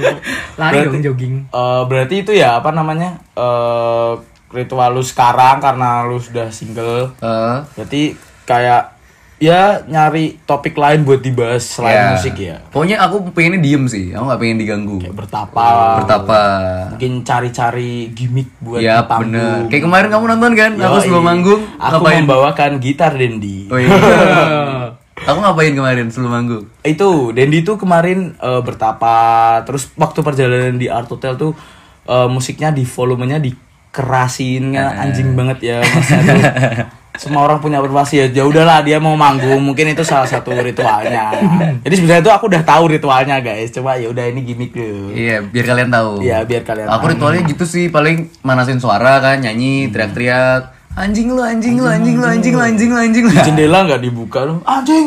[0.60, 1.34] Lari dong jogging.
[1.46, 4.12] Eh, berarti itu ya apa namanya eh
[4.50, 7.12] ritual lu sekarang karena lu sudah single.
[7.18, 8.93] Eh, berarti kayak
[9.36, 12.06] ya nyari topik lain buat dibahas selain ya.
[12.12, 14.96] musik ya Pokoknya aku pengennya diem sih, aku nggak pengen diganggu.
[15.00, 15.66] kayak bertapa
[15.98, 16.42] Bertapa.
[16.90, 19.34] mungkin cari-cari gimmick buat Ya panggung.
[19.34, 19.68] bener.
[19.68, 20.70] Kayak kemarin kamu nonton kan?
[20.76, 21.02] aku Yoi.
[21.02, 22.18] sebelum manggung aku ngapain?
[22.20, 23.90] membawakan gitar Dendi Oh iya.
[25.28, 26.64] aku ngapain kemarin sebelum manggung?
[26.82, 29.14] itu Dendi tuh kemarin eh, bertapa
[29.62, 31.52] terus waktu perjalanan di Art Hotel tuh
[32.04, 36.42] eh, musiknya di volumenya dikerasin kan anjing banget ya maksudnya tuh
[37.14, 41.30] semua orang punya privasi ya ya udahlah dia mau manggung mungkin itu salah satu ritualnya
[41.80, 45.40] jadi sebenarnya itu aku udah tahu ritualnya guys coba ya udah ini gimmick dulu Iya,
[45.40, 46.10] biar kalian tahu.
[46.20, 50.74] Iya, biar kalian Aku ritualnya gitu sih, paling manasin suara kan, nyanyi, teriak-teriak.
[50.94, 53.34] Anjing lu, anjing lu, anjing lu, anjing lu, anjing lu, anjing lu.
[53.36, 55.06] Jendela nggak dibuka lu anjing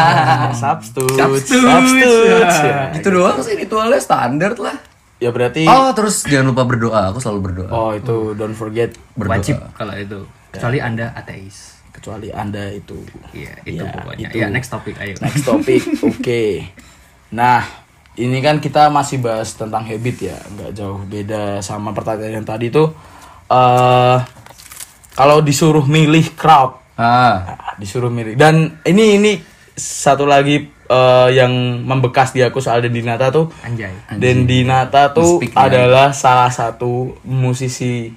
[0.54, 1.64] substitute Substitute.
[1.64, 2.92] substitute ya.
[2.92, 4.76] Itu doang sih ritualnya standar lah.
[5.16, 7.12] ya berarti Oh, terus jangan lupa berdoa.
[7.12, 7.70] Aku selalu berdoa.
[7.70, 9.32] oh itu don't forget Berdoa.
[9.36, 10.20] Wajib kalau itu.
[10.52, 11.80] Kecuali Anda ateis.
[11.92, 12.96] kecuali anda itu
[13.30, 14.24] Iya, itu Ya, pokoknya.
[14.26, 14.34] itu.
[14.34, 15.12] Ya, next topic ayo.
[15.20, 16.44] Next topic, oke.
[17.30, 17.60] Nah,
[18.14, 22.68] ini kan kita masih bahas tentang habit ya, nggak jauh beda sama pertanyaan yang tadi
[22.68, 22.96] tuh.
[23.46, 24.18] eh
[25.12, 28.34] kalau disuruh milih crowd, Ah, ah, disuruh milih.
[28.34, 29.32] Dan ini ini
[29.72, 33.52] satu lagi eh, yang membekas di aku soal Dendi Nata tuh.
[33.60, 33.92] Anjay.
[34.12, 38.12] Dendi Nata tuh Speak adalah salah satu musisi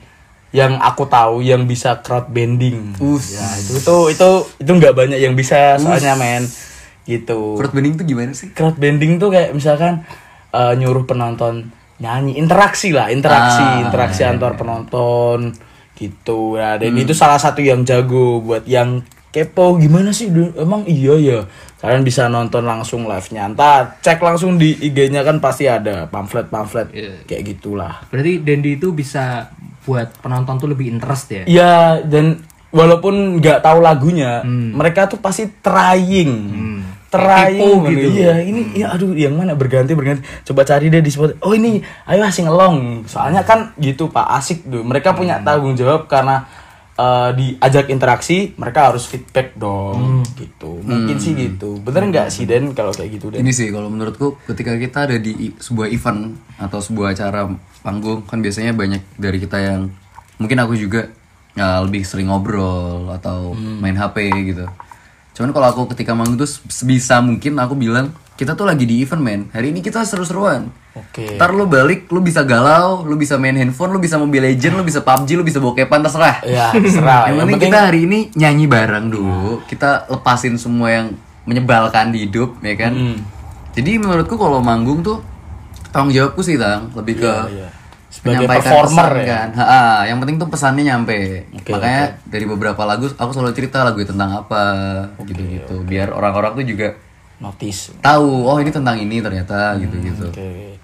[0.55, 2.95] yang aku tahu yang bisa crowd bending.
[3.03, 3.35] Us.
[3.35, 4.29] Ya, itu itu itu
[4.63, 6.47] itu nggak banyak yang bisa soalnya men.
[7.03, 8.49] Gitu crowd bending tuh gimana sih?
[8.55, 10.07] crowd bending tuh kayak misalkan
[10.49, 15.53] eh, nyuruh penonton nyanyi interaksi lah interaksi Ah, interaksi antar penonton
[15.95, 18.99] gitu ya dan itu salah satu yang jago buat yang
[19.35, 21.39] kepo gimana sih emang iya ya
[21.83, 26.47] kalian bisa nonton langsung live nya entah cek langsung di IG-nya kan pasti ada pamflet
[26.47, 26.87] pamflet
[27.27, 29.51] kayak gitulah Berarti Dendi itu bisa
[29.83, 31.43] buat penonton tuh lebih interest ya.
[31.45, 31.73] Iya
[32.07, 36.63] dan walaupun nggak tahu lagunya mereka tuh pasti trying
[37.15, 37.91] teraing Kepo gitu.
[37.95, 38.07] gitu.
[38.19, 40.21] Iya, ini ya aduh yang mana berganti berganti.
[40.43, 41.39] Coba cari deh di spot.
[41.47, 41.79] Oh ini,
[42.11, 43.07] ayo asing ngelong.
[43.07, 44.83] Soalnya kan gitu Pak, asik tuh.
[44.83, 46.43] Mereka punya tanggung jawab karena
[46.95, 50.23] eh, diajak interaksi, mereka harus feedback dong.
[50.35, 50.71] Gitu.
[50.83, 51.79] Mungkin sih gitu.
[51.83, 53.43] Bener nggak sih Den kalau kayak gitu Den?
[53.43, 57.47] Ini sih kalau menurutku ketika kita ada di sebuah event atau sebuah acara
[57.85, 59.81] panggung kan biasanya banyak dari kita yang
[60.41, 61.07] mungkin aku juga
[61.55, 64.65] ya, lebih sering ngobrol atau main HP gitu.
[65.35, 69.23] Cuman kalau aku ketika manggung tuh sebisa mungkin aku bilang kita tuh lagi di event
[69.23, 69.41] men.
[69.55, 70.67] Hari ini kita seru-seruan.
[70.91, 71.39] Oke.
[71.39, 74.83] Ntar lu balik, lu bisa galau, lu bisa main handphone, lu bisa Mobile Legend, lu
[74.83, 76.43] bisa PUBG, lu bisa bokepan terserah.
[76.43, 77.31] Ya, serah.
[77.31, 79.63] yang penting kita hari ini nyanyi bareng dulu.
[79.67, 81.07] Kita lepasin semua yang
[81.47, 82.91] menyebalkan di hidup, ya kan?
[82.91, 83.17] Hmm.
[83.71, 85.23] Jadi menurutku kalau manggung tuh
[85.95, 87.71] tanggung jawabku sih, Tang, lebih ke iya.
[88.15, 89.27] Sebagai menyampaikan performer pesan, ya?
[89.27, 89.47] kan.
[89.59, 91.19] Ha-ha, yang penting tuh pesannya nyampe.
[91.51, 94.63] Oke, Makanya dari beberapa lagu aku selalu cerita lagu tentang apa,
[95.27, 95.83] gitu-gitu.
[95.83, 96.95] Biar orang-orang tuh juga
[97.39, 97.91] notice.
[97.99, 100.31] tahu, oh ini tentang ini ternyata, gitu-gitu.
[100.31, 100.79] Oke.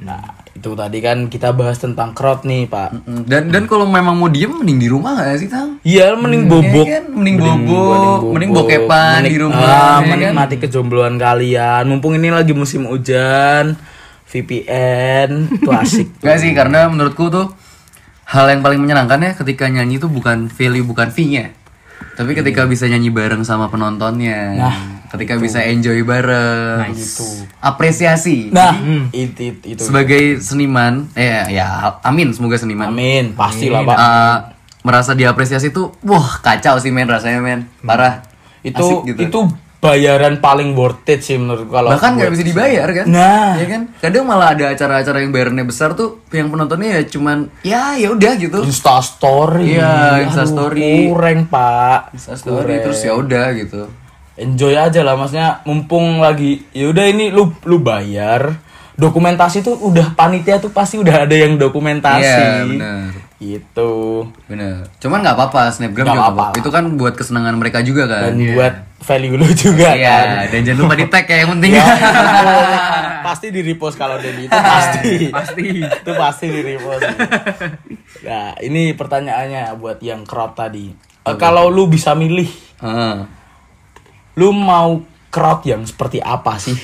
[0.00, 3.04] Nah, itu tadi kan kita bahas tentang crowd nih, Pak.
[3.28, 5.76] Dan dan kalau memang mau diem mending di rumah gak sih, Tang?
[5.84, 6.86] Iya, mending bobok.
[6.88, 7.04] Iya kan?
[7.12, 10.08] Mending bobok, mending bokepan di rumah, Ah, ya kan?
[10.08, 11.84] menikmati kejombloan kalian.
[11.84, 13.76] Mumpung ini lagi musim hujan,
[14.24, 16.08] VPN, itu asik.
[16.24, 17.52] Gak sih, karena menurutku tuh
[18.28, 21.52] hal yang paling menyenangkan ya ketika nyanyi itu bukan value, bukan fee-nya.
[22.16, 24.56] Tapi ketika bisa nyanyi bareng sama penontonnya.
[24.56, 24.76] Nah,
[25.12, 26.92] ketika bisa enjoy bareng.
[26.92, 27.26] Gitu.
[27.60, 28.52] Apresiasi.
[28.52, 28.76] Nah,
[29.12, 29.82] itu, itu, itu.
[29.82, 32.92] Sebagai seniman, eh ya amin semoga seniman.
[32.92, 33.96] Amin, pastilah, Pak.
[33.96, 34.36] Uh,
[34.84, 38.24] merasa diapresiasi tuh, wah kacau sih men rasanya men, parah.
[38.62, 39.20] Itu Asik gitu.
[39.28, 39.40] itu
[39.78, 43.54] bayaran paling worth it sih menurut kalau bahkan nggak bisa dibayar kan Nah.
[43.54, 47.94] ya kan kadang malah ada acara-acara yang bayarnya besar tuh yang penontonnya ya cuman ya
[47.94, 49.78] ya udah gitu Insta story.
[49.78, 51.06] Iya, Insta story.
[51.06, 52.10] Kurang, Pak.
[52.10, 53.86] Insta story terus ya udah gitu
[54.38, 58.54] enjoy aja lah maksudnya mumpung lagi ya udah ini lu lu bayar
[58.94, 62.26] dokumentasi tuh udah panitia tuh pasti udah ada yang dokumentasi.
[62.26, 63.10] Iya, benar.
[63.38, 64.26] gitu.
[64.50, 66.42] Bener cuman nggak apa-apa snapgram Nggak juga apa-apa.
[66.50, 66.58] apa-apa.
[66.58, 68.34] itu kan buat kesenangan mereka juga kan.
[68.34, 69.94] Dan buat value lu juga kan.
[69.94, 70.18] iya
[70.50, 71.70] dan jangan lupa di tag ya yang penting.
[71.78, 71.86] Ya,
[73.30, 75.10] pasti di repost kalau Dedi itu pasti.
[75.38, 75.66] Pasti.
[75.78, 77.06] Itu pasti di repost.
[78.26, 80.90] Nah ini pertanyaannya buat yang crowd tadi.
[81.22, 82.50] Eh, kalau lu bisa milih
[82.82, 83.37] Heeh.
[84.38, 85.02] Lu mau
[85.34, 86.78] crowd yang seperti apa sih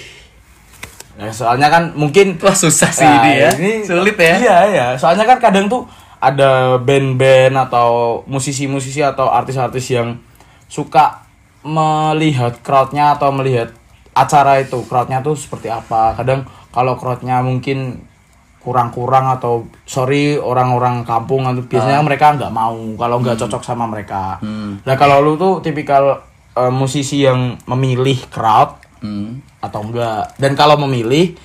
[1.14, 3.50] Nah, soalnya kan mungkin Wah, susah sih Nah, ini ya.
[3.86, 4.34] Sulit ya.
[4.34, 4.86] Iya, iya.
[4.98, 5.86] Soalnya kan kadang tuh
[6.18, 10.18] ada band-band atau musisi-musisi atau artis-artis yang
[10.66, 11.22] suka
[11.62, 13.70] melihat crowdnya atau melihat
[14.10, 16.18] acara itu crowdnya tuh seperti apa.
[16.18, 18.02] Kadang kalau crowdnya mungkin
[18.64, 24.40] kurang-kurang atau sorry orang-orang kampung atau biasanya mereka nggak mau kalau nggak cocok sama mereka.
[24.82, 29.44] Nah kalau lu tuh tipikal eh, musisi yang memilih crowd Hmm.
[29.60, 30.32] atau enggak.
[30.40, 31.36] Dan kalau memilih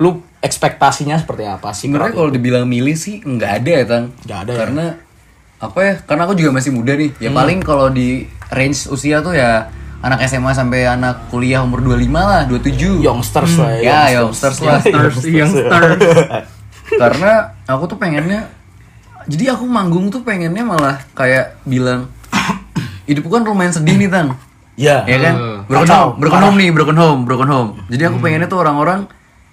[0.00, 4.04] lu ekspektasinya seperti apa sih sebenarnya kalau dibilang milih sih nggak ada ya tang.
[4.24, 4.58] Nggak ada ya?
[4.64, 4.84] karena
[5.60, 7.12] apa ya karena aku juga masih muda nih.
[7.20, 9.68] Ya paling kalau di range usia tuh ya
[10.02, 14.58] anak SMA sampai anak kuliah umur 25 lah 27 youngsters lah ya youngsters.
[14.58, 14.82] lah.
[15.38, 15.70] Youngster
[16.92, 17.32] karena
[17.64, 18.50] aku tuh pengennya
[19.30, 22.10] jadi aku manggung tuh pengennya malah kayak bilang
[23.08, 24.34] hidupku kan lumayan sedih nih tang
[24.82, 25.06] ya.
[25.06, 25.34] Ya kan?
[25.70, 27.70] Broken Kacau, home broken home nih broken home broken home.
[27.86, 29.06] Jadi aku pengennya tuh orang-orang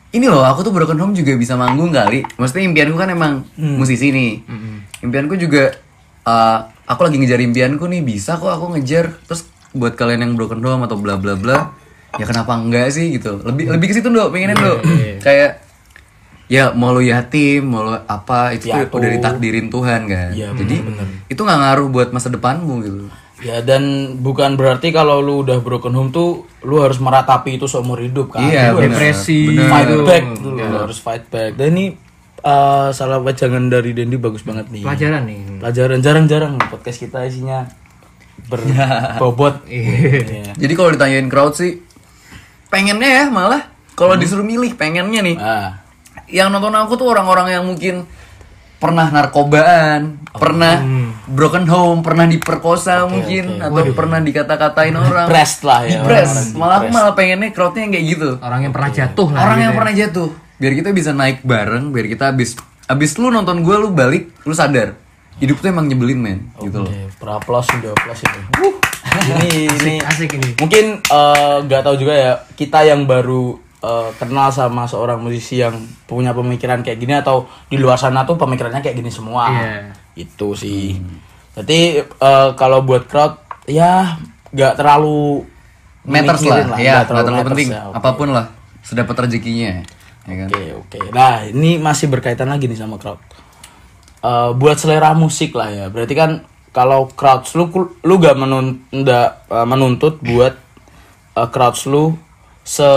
[0.10, 2.26] ini loh aku tuh broken home juga bisa manggung kali.
[2.42, 4.42] Maksudnya impianku kan emang musisi nih.
[5.06, 5.78] Impianku juga
[6.26, 9.14] uh, aku lagi ngejar impianku nih bisa kok aku ngejar.
[9.30, 11.78] Terus buat kalian yang broken home atau bla bla bla
[12.18, 13.38] ya kenapa enggak sih gitu.
[13.46, 14.82] Lebih lebih ke situ dok pengennya dok
[15.22, 15.62] kayak
[16.50, 18.98] ya mau lo yatim mau lo apa itu tuh Piatu.
[18.98, 20.34] udah ditakdirin Tuhan kan.
[20.34, 20.82] Iya, jadi
[21.30, 23.06] itu nggak ngaruh buat masa depanmu gitu
[23.40, 23.84] ya dan
[24.20, 28.44] bukan berarti kalau lu udah broken home tuh lu harus meratapi itu seumur hidup kan?
[28.44, 29.48] Iya, Lu depresi.
[29.50, 29.70] Benar.
[29.72, 31.52] fight back dulu lu harus fight back.
[31.56, 31.86] Dan ini
[32.42, 34.84] uh, salah wejangan dari Dendi bagus banget nih.
[34.84, 35.40] Pelajaran nih.
[35.60, 37.64] Pelajaran jarang-jarang podcast kita isinya
[38.48, 39.64] berbobot.
[39.70, 40.56] Iya.
[40.56, 41.80] Jadi kalau ditanyain crowd sih
[42.68, 43.72] pengennya ya malah.
[43.96, 45.38] Kalau disuruh milih pengennya nih.
[45.40, 45.80] ah.
[46.30, 48.06] Yang nonton aku tuh orang-orang yang mungkin
[48.80, 50.80] pernah narkobaan, pernah
[51.28, 55.28] broken home, pernah diperkosa mungkin atau pernah dikata-katain orang.
[55.28, 56.56] Depressed lah ya, Depressed.
[56.56, 58.30] Malah aku malah pengennya crowdnya yang kayak gitu.
[58.40, 59.78] orang yang pernah jatuh lah Orang gitu yang ya.
[59.78, 60.30] pernah jatuh.
[60.60, 62.56] Biar kita bisa naik bareng, biar kita abis
[62.90, 64.96] abis lu nonton gue lu balik, lu sadar.
[65.40, 66.92] Hidup tuh emang nyebelin men, gitu loh.
[66.92, 68.42] Oke, beraplos udah plus ini.
[69.20, 74.50] ini ini asik ini mungkin eh, nggak tahu juga ya kita yang baru eh, kenal
[74.52, 78.98] sama seorang musisi yang punya pemikiran kayak gini atau di luar sana tuh pemikirannya kayak
[78.98, 79.50] gini semua.
[79.50, 79.72] Iya.
[80.16, 81.00] Itu sih.
[81.56, 83.40] Jadi eh, kalau buat crowd
[83.70, 84.18] ya
[84.50, 85.46] nggak terlalu
[86.10, 87.96] matters mikirin lah, ya nggak terlalu matters penting ya, oke.
[88.02, 88.46] apa pun lah
[88.82, 89.86] sedapat rezekinya
[90.26, 91.00] ya kan Oke oke.
[91.10, 93.18] Nah ini masih berkaitan lagi nih sama crowd.
[94.20, 95.86] Eh, buat selera musik lah ya.
[95.90, 97.72] Berarti kan kalau crowds lu
[98.06, 100.54] lu gak menun, nggak, eh, menuntut buat
[101.34, 102.14] eh, crowds lu
[102.70, 102.90] se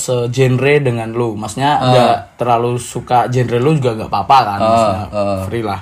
[0.00, 1.36] se genre dengan lu.
[1.36, 4.58] Maksudnya nggak terlalu suka genre lu juga nggak apa-apa kan.
[4.64, 5.40] Maksudnya ah.
[5.44, 5.80] free lah.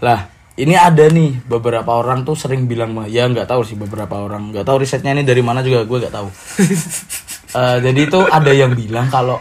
[0.00, 0.20] Lah
[0.56, 4.64] ini ada nih beberapa orang tuh sering bilang ya nggak tahu sih beberapa orang nggak
[4.64, 6.28] tahu risetnya ini dari mana juga gue nggak tahu.
[7.52, 9.36] Eh, jadi itu ada yang bilang kalau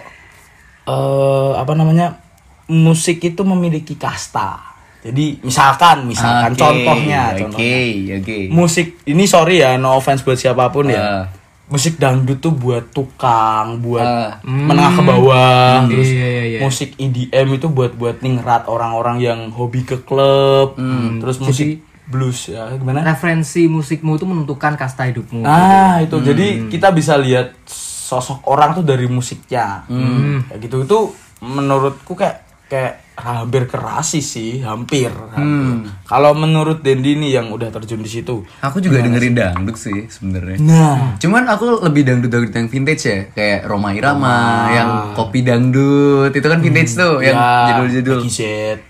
[0.84, 2.20] eh apa namanya
[2.68, 4.60] musik itu memiliki kasta.
[5.00, 10.36] Jadi misalkan misalkan Oke, contohnya oke contohnya oke musik ini sorry ya no offense buat
[10.36, 11.32] siapa pun ya.
[11.72, 11.74] Ah.
[11.74, 14.44] Musik dangdut tuh buat tukang, buat Ah.
[14.44, 16.60] menengah ke bawah, terus Iya, iya, iya.
[16.60, 20.76] musik EDM itu buat buat ningrat orang-orang yang hobi ke klub,
[21.18, 23.08] terus musik blues ya gimana?
[23.08, 25.48] Referensi musikmu itu menentukan kasta hidupmu.
[25.48, 31.00] Nah itu jadi kita bisa lihat sosok orang tuh dari musiknya, kayak gitu itu
[31.40, 32.41] menurutku kayak
[32.72, 35.12] kayak hampir kerasi sih, hampir.
[35.12, 35.92] hampir.
[36.08, 40.58] Kalau menurut Dendi nih yang udah terjun di situ, aku juga dengerin dangdut sih sebenarnya
[40.64, 46.32] nah Cuman aku lebih dangdut dangdut yang vintage ya, kayak Roma Irama, yang kopi dangdut
[46.32, 48.20] itu kan vintage tuh, yang ya, judul-judul.
[48.32, 48.40] Z.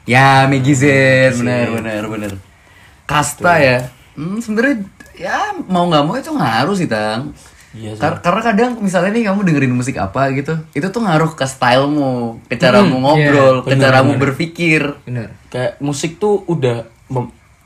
[0.06, 0.86] Ya, Maggie Z,
[1.42, 2.32] benar benar benar.
[3.10, 3.78] Kasta ya,
[4.14, 4.86] hmm, sebenarnya
[5.18, 7.34] ya mau nggak mau itu ngaruh sih tang.
[7.72, 8.02] Iya sih.
[8.04, 12.44] Kar- karena kadang misalnya nih kamu dengerin musik apa gitu, itu tuh ngaruh ke stylemu,
[12.52, 14.82] ke caramu ngobrol, ke caramu berpikir.
[15.08, 15.32] Bener.
[15.48, 16.84] Kayak musik tuh udah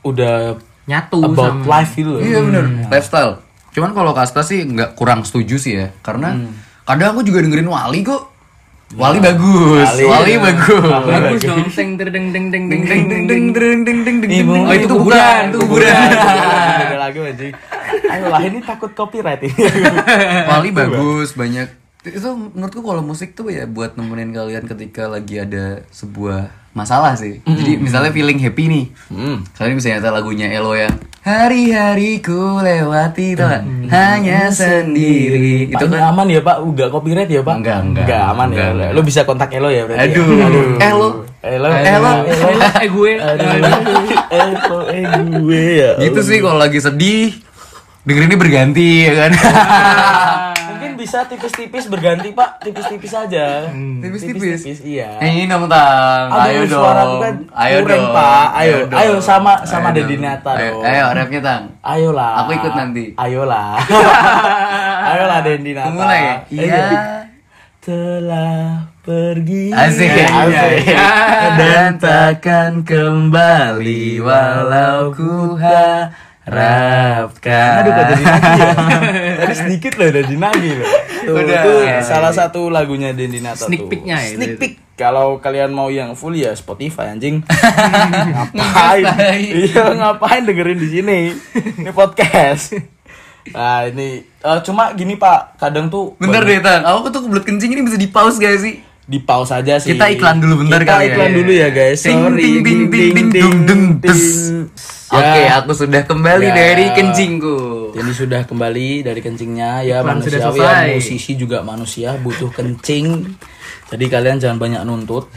[0.06, 2.22] udah Nyatu about sama life gitu.
[2.22, 3.42] Iya bener, lifestyle.
[3.74, 6.38] Cuman kalau kasta sih nggak kurang setuju sih ya, karena
[6.86, 8.35] kadang aku juga dengerin Wali kok.
[8.94, 10.04] Wali bagus, Wali.
[10.06, 10.86] Wali, bagus.
[10.86, 11.66] Bagus dong.
[11.74, 14.30] Teng deng deng deng deng ding ding ding ding ding ding.
[14.46, 15.90] Ibu, Oh itu kuburan, itu kuburan.
[15.90, 17.54] Ada lagu anjing.
[18.06, 19.58] Ayolah ini takut copyright ini.
[20.54, 21.66] Wali bagus, banyak.
[22.06, 27.40] Itu menurutku kalau musik tuh ya buat nemenin kalian ketika lagi ada sebuah masalah sih.
[27.40, 28.84] Jadi misalnya feeling happy nih.
[29.08, 29.40] Hmm.
[29.56, 30.92] Kalian bisa nyata lagunya Elo yang
[31.26, 33.66] Hari-hariku lewati gak?
[33.90, 37.56] Hanya sendiri Itu Itu kan aman ya Pak, enggak copyright ya Pak?
[37.58, 38.22] Enggak, enggak.
[38.30, 38.72] aman Enggak, ya.
[38.76, 38.90] enggak.
[38.94, 40.06] Lu bisa kontak Elo ya berarti.
[40.06, 40.46] Aduh, ya?
[40.94, 41.08] Elo
[41.42, 42.12] Elo, Elo.
[42.84, 43.12] Eh gue.
[44.30, 45.90] Elo, eh gue ya.
[45.98, 47.34] Gitu sih kalau lagi sedih
[48.06, 49.32] Dengerinnya berganti ya kan
[51.06, 53.70] bisa tipis-tipis berganti Pak, tipis-tipis aja.
[53.70, 54.58] Tipis-tipis.
[54.58, 55.22] Tipis-tipis, iya.
[55.22, 58.46] Ini dong Tang Ayo dong kan Ayo dong Pak.
[58.58, 58.98] Ayo, dong.
[58.98, 60.26] ayo sama- sama Ayo Deddy dong.
[60.26, 60.82] Nata Ayo, dong.
[60.82, 62.32] Ayo rapnya Tang Ayolah.
[62.42, 63.04] Aku ikut nanti.
[63.14, 63.78] Ayolah.
[65.14, 65.86] Ayolah Dendi Nata.
[65.86, 66.34] Aku mulai ya?
[66.50, 66.86] Iya
[67.78, 69.70] Telah pergi.
[69.70, 70.90] Asik ya Asik.
[71.54, 75.54] Dan takkan kembali Walau ku
[76.46, 78.70] harapkan Aduh kok jadi nagi ya?
[79.42, 80.88] Tadi sedikit loh udah dinagi loh.
[81.26, 81.62] Tuh, Udah.
[81.66, 81.72] itu
[82.06, 83.90] salah satu lagunya Dendi Nata Sneak tuh.
[83.90, 84.72] peek-nya ya, Sneak peek.
[84.94, 87.42] Kalau kalian mau yang full ya Spotify anjing.
[88.56, 89.04] ngapain?
[89.42, 91.18] iya ngapain dengerin di sini?
[91.82, 92.78] Ini podcast.
[93.50, 97.70] Nah ini eh, cuma gini Pak, kadang tuh Bentar deh Tang Aku tuh kebelet kencing
[97.74, 98.85] ini bisa di pause gak sih?
[99.06, 99.94] Di pause aja sih.
[99.94, 101.10] Kita iklan dulu bentar Kita kali ya.
[101.14, 102.02] iklan dulu ya guys.
[102.02, 102.42] Sorry.
[102.42, 104.22] ting, ting, ting, ting, dung, dung, des.
[105.06, 106.54] Oke, aku sudah kembali Ya.
[106.54, 107.56] dari kencingku.
[107.94, 113.22] Jadi sudah kembali dari kencingnya ya Iklan sudah manusiawi ya musisi juga manusia butuh kencing.
[113.86, 115.30] Jadi kalian jangan banyak nuntut.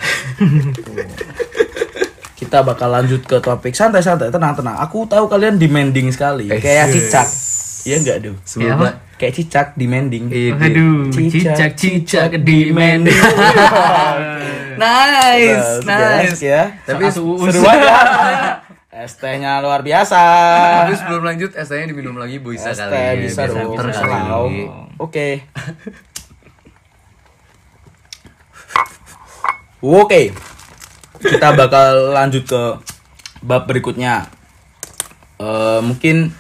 [2.34, 4.80] Kita bakal lanjut ke topik santai-santai, tenang-tenang.
[4.80, 7.28] Aku tahu kalian demanding sekali, Eh, kayak cicak.
[7.82, 8.36] Iya enggak, Duh?
[8.44, 10.28] Sebelum la- Kayak cicak demanding.
[10.28, 10.56] Ide.
[10.56, 13.16] Aduh, cicak cicak demanding.
[14.80, 16.40] Nice, Nah, nice.
[16.40, 16.72] ya.
[16.82, 18.64] Tapi seru aja.
[18.90, 20.16] Es tehnya luar biasa.
[20.82, 22.88] Tapi sebelum lanjut, ST-nya diminum lagi bisa Es kali.
[22.90, 23.76] teh bisa dong.
[23.76, 24.08] kali.
[24.26, 24.52] dong.
[24.98, 25.44] Oke.
[29.82, 30.32] Oke.
[31.20, 32.62] Kita bakal lanjut ke
[33.42, 34.28] bab berikutnya.
[35.36, 36.32] Eh, mungkin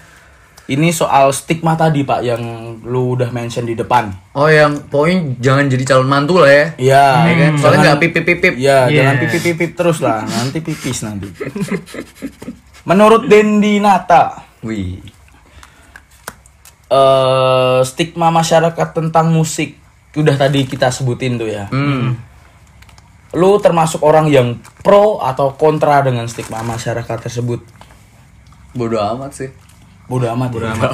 [0.69, 2.41] ini soal stigma tadi Pak yang
[2.85, 4.13] lu udah mention di depan.
[4.31, 6.65] Oh, yang poin jangan jadi calon mantu lah ya.
[6.77, 7.51] Iya, Ya kan?
[7.57, 8.53] Soalnya nggak pip pip pip pip.
[8.55, 8.95] Iya, Yes.
[8.95, 11.27] jangan pipip pipip terus lah, nanti pipis nanti.
[12.85, 15.01] Menurut Dendi Nata, Wih.
[16.89, 19.77] eh stigma masyarakat tentang musik
[20.13, 21.69] udah tadi kita sebutin tuh ya.
[21.69, 22.17] Hmm.
[23.33, 27.61] Lu termasuk orang yang pro atau kontra dengan stigma masyarakat tersebut?
[28.73, 29.49] Bodoh amat sih.
[30.09, 30.49] Bodoh amat.
[30.49, 30.91] Bodoh amat.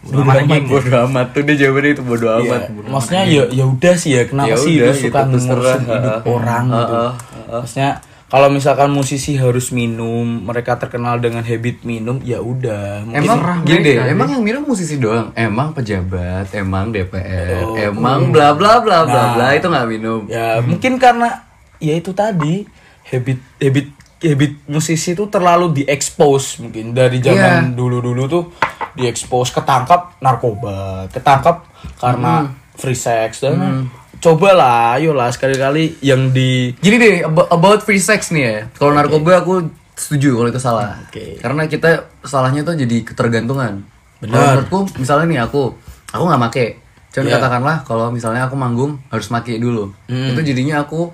[0.00, 0.62] Bodoh amat.
[0.64, 2.70] Bodoh amat tuh dia jawabannya itu bodoh amat.
[2.86, 5.58] Maksudnya ya ya udah sih ya kenapa Ya sih udah, lu suka gitu, terserah.
[5.76, 7.02] ngurusin hidup orang gitu.
[7.48, 7.90] Maksudnya
[8.26, 13.06] kalau misalkan musisi harus minum, mereka terkenal dengan habit minum, ya udah.
[13.06, 18.30] Mungkin Emang gini deh, emang yang minum musisi doang, emang pejabat, emang DPR, Oh, emang
[18.30, 20.26] bla bla bla bla bla itu nggak minum.
[20.26, 21.46] ya mungkin karena
[21.78, 22.66] ya itu tadi
[23.06, 23.86] habit habit
[24.18, 27.76] habit musisi itu terlalu diekspos mungkin dari zaman Iya.
[27.76, 28.44] dulu-dulu tuh
[28.92, 37.14] diekspos ketangkap narkoba, ketangkap karena free sex dan cobalah ayolah sekali-kali yang di Gini deh,
[37.22, 38.56] abo- about free sex nih ya.
[38.72, 40.96] Kalau narkoba aku setuju kalau itu salah.
[41.04, 41.36] Oke.
[41.36, 43.84] Karena kita salahnya tuh jadi ketergantungan.
[44.16, 44.64] Benar.
[44.64, 45.76] Menurutku, misalnya nih aku,
[46.08, 46.66] aku nggak make.
[47.12, 47.36] Cuman Iya.
[47.36, 49.92] katakanlah kalau misalnya aku manggung harus make dulu.
[50.08, 50.32] Hmm.
[50.32, 51.12] Itu jadinya aku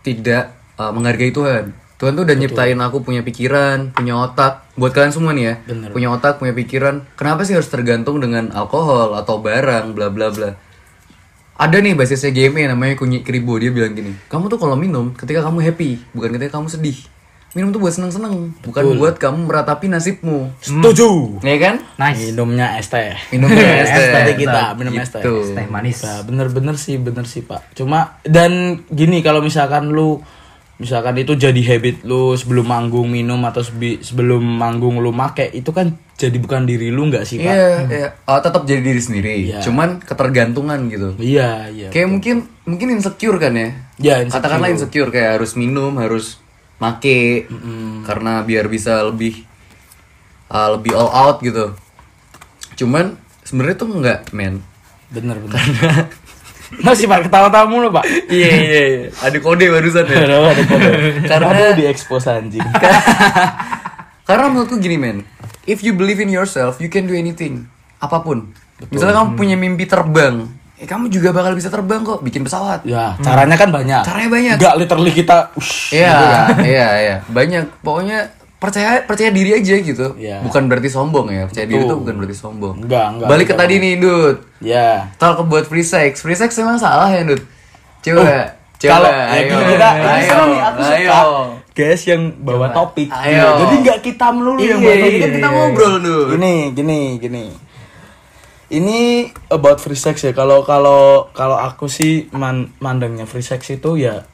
[0.00, 1.72] tidak uh, menghargai Tuhan.
[2.02, 4.66] Tuhan tuh udah nyiptain aku punya pikiran, punya otak.
[4.74, 5.94] Buat kalian semua nih ya, Bener.
[5.94, 7.06] punya otak, punya pikiran.
[7.14, 10.50] Kenapa sih harus tergantung dengan alkohol atau barang, bla bla bla.
[11.62, 15.46] Ada nih basisnya GME namanya Kunyi Kribo dia bilang gini, kamu tuh kalau minum ketika
[15.46, 16.98] kamu happy, bukan ketika kamu sedih.
[17.54, 20.50] Minum tuh buat seneng-seneng, bukan buat kamu meratapi nasibmu.
[20.58, 21.86] setuju Ya kan?
[22.02, 22.34] Nice.
[22.34, 23.46] minumnya es teh Minum
[23.84, 24.10] es teh.
[24.10, 25.54] Tadi kita minum es teh Gitu.
[25.54, 26.02] Teh manis.
[26.02, 27.62] Nah, bener-bener sih, bener sih pak.
[27.78, 30.18] Cuma dan gini kalau misalkan lu,
[30.82, 33.62] misalkan itu jadi habit lu sebelum manggung minum atau
[34.02, 37.54] sebelum manggung lu make itu kan jadi bukan diri lu nggak sih pak?
[37.54, 38.08] Iya, iya.
[38.26, 39.34] Oh, tetap jadi diri sendiri.
[39.46, 39.62] Iya.
[39.62, 41.14] Cuman ketergantungan gitu.
[41.22, 41.88] Iya iya.
[41.94, 43.68] Kayak mungkin mungkin insecure kan ya?
[44.02, 44.42] Ya, insecure.
[44.42, 46.42] Katakanlah insecure kayak harus minum, harus
[46.82, 47.46] make
[48.02, 49.46] karena biar bisa lebih
[50.50, 51.78] uh, lebih all out gitu.
[52.74, 53.14] Cuman
[53.46, 54.62] sebenarnya tuh enggak, men.
[55.14, 55.62] Bener bener.
[56.80, 58.08] Masih pak ketawa-tawa mulu pak.
[58.26, 59.02] Iya iya iya.
[59.20, 60.24] Ada kode barusan ya.
[60.52, 60.90] Ada kode.
[61.28, 62.64] Karena- Aduh, diekspos anjing.
[64.22, 65.26] Karena menurutku gini men,
[65.64, 67.66] if you believe in yourself, you can do anything,
[67.98, 68.54] apa pun.
[68.88, 72.82] Misalnya kamu punya mimpi terbang, eh kamu juga bakal bisa terbang kok, bikin pesawat.
[72.82, 74.02] Ya, caranya kan banyak.
[74.02, 74.56] Caranya banyak.
[74.58, 76.46] Enggak literally kita ush, Iya, gitu kan.
[76.62, 77.64] iya, iya, banyak.
[77.82, 78.30] Pokoknya
[78.62, 80.14] percaya percaya diri aja gitu.
[80.14, 80.38] Iya.
[80.40, 81.90] Bukan berarti sombong ya, percaya diri Betul.
[81.90, 82.74] itu bukan berarti sombong.
[82.78, 83.28] Enggak, enggak.
[83.28, 83.66] Balik ke Enggak.
[83.66, 84.36] tadi nih, Dut.
[84.62, 84.90] Ya.
[85.18, 86.22] Talk buat free sex.
[86.22, 87.42] Free sex emang salah ya, Dut?
[88.00, 88.22] Coba.
[88.78, 89.46] Coba, Kalau ayo.
[89.46, 90.94] ya, kita ini ayo, seru nih, aku suka.
[90.96, 91.30] ayo.
[91.72, 93.08] Guys yang bawa topik.
[93.08, 93.46] Ayo.
[93.58, 95.18] Jadi nggak kita melulu Iya, yang bawa ini topik.
[95.18, 96.26] kan kita ngobrol, Dut.
[96.30, 97.44] Gini, gini, gini.
[98.72, 98.98] Ini
[99.48, 100.32] about free sex ya.
[100.32, 104.24] Kalau kalau kalau aku sih man, mandangnya free sex itu ya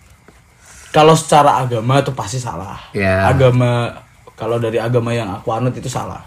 [0.89, 2.79] kalau secara agama itu pasti salah.
[2.95, 3.27] Ya.
[3.27, 3.93] Agama
[4.39, 6.23] kalau dari agama yang aku anut itu salah.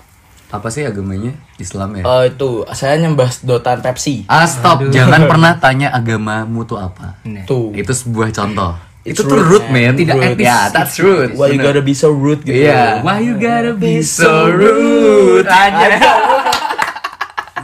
[0.52, 1.32] Apa sih agamanya?
[1.56, 2.04] Islam ya?
[2.04, 4.28] Eh itu saya nyembah sedotan Pepsi.
[4.28, 7.16] Ah stop, jangan pernah tanya agamamu tuh apa.
[7.24, 7.48] Nah.
[7.48, 7.72] Tuh.
[7.72, 8.76] Itu sebuah contoh.
[9.02, 9.96] It's itu tuh rude, rude, man.
[9.96, 10.04] man.
[10.04, 10.28] Tidak Rude.
[10.36, 10.46] etis.
[10.46, 11.34] Ya, that's rude.
[11.40, 12.68] Why you gotta be so rude gitu.
[12.68, 13.00] Iya.
[13.02, 15.48] Why you gotta be so rude?
[15.48, 15.88] Aja.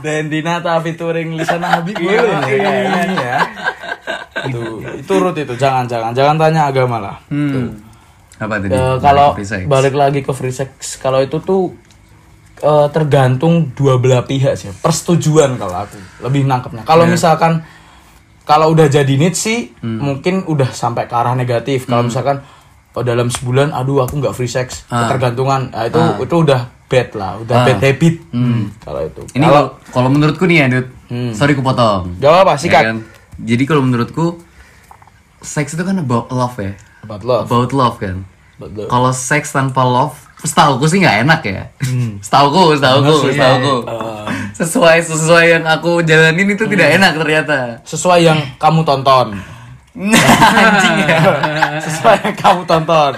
[0.01, 3.37] Dan Dinata featuring Lisana Habib Iya, nih kayaknya nih ya.
[4.47, 7.15] Itu itu root itu jangan jangan jangan tanya agama lah.
[7.27, 7.73] Hmm.
[8.37, 8.73] Apa tadi?
[8.73, 9.33] Eh, kalau
[9.67, 11.73] balik lagi ke free sex kalau itu tuh
[12.61, 14.69] eh, tergantung dua belah pihak sih.
[14.73, 16.85] Persetujuan kalau aku lebih nangkepnya.
[16.85, 17.65] Kalau misalkan
[18.47, 21.89] kalau udah jadi need sih mungkin udah sampai ke arah negatif.
[21.89, 22.45] Kalau misalkan
[22.97, 27.37] oh, dalam sebulan aduh aku nggak free sex ketergantungan nah, itu itu udah bad lah
[27.37, 28.15] udah bad habit
[28.81, 30.87] kalau itu Ini kalau kalau menurutku nih ya, Dut.
[31.07, 31.31] Hmm.
[31.31, 32.15] Sorry ku potong.
[32.19, 33.03] Gak apa-apa, Ya kan?
[33.37, 34.39] Jadi kalau menurutku
[35.43, 36.73] seks itu kan about love ya.
[37.07, 38.27] About love About love kan.
[38.91, 41.63] Kalau seks tanpa love, setahuku sih nggak enak ya.
[42.25, 43.75] Setauku, setauku, setauku.
[44.57, 47.57] Sesuai sesuai yang aku jalanin itu tidak enak ternyata.
[47.85, 49.37] sesuai yang kamu tonton
[49.97, 51.21] Anjing ya.
[51.85, 53.11] sesuai yang kamu tonton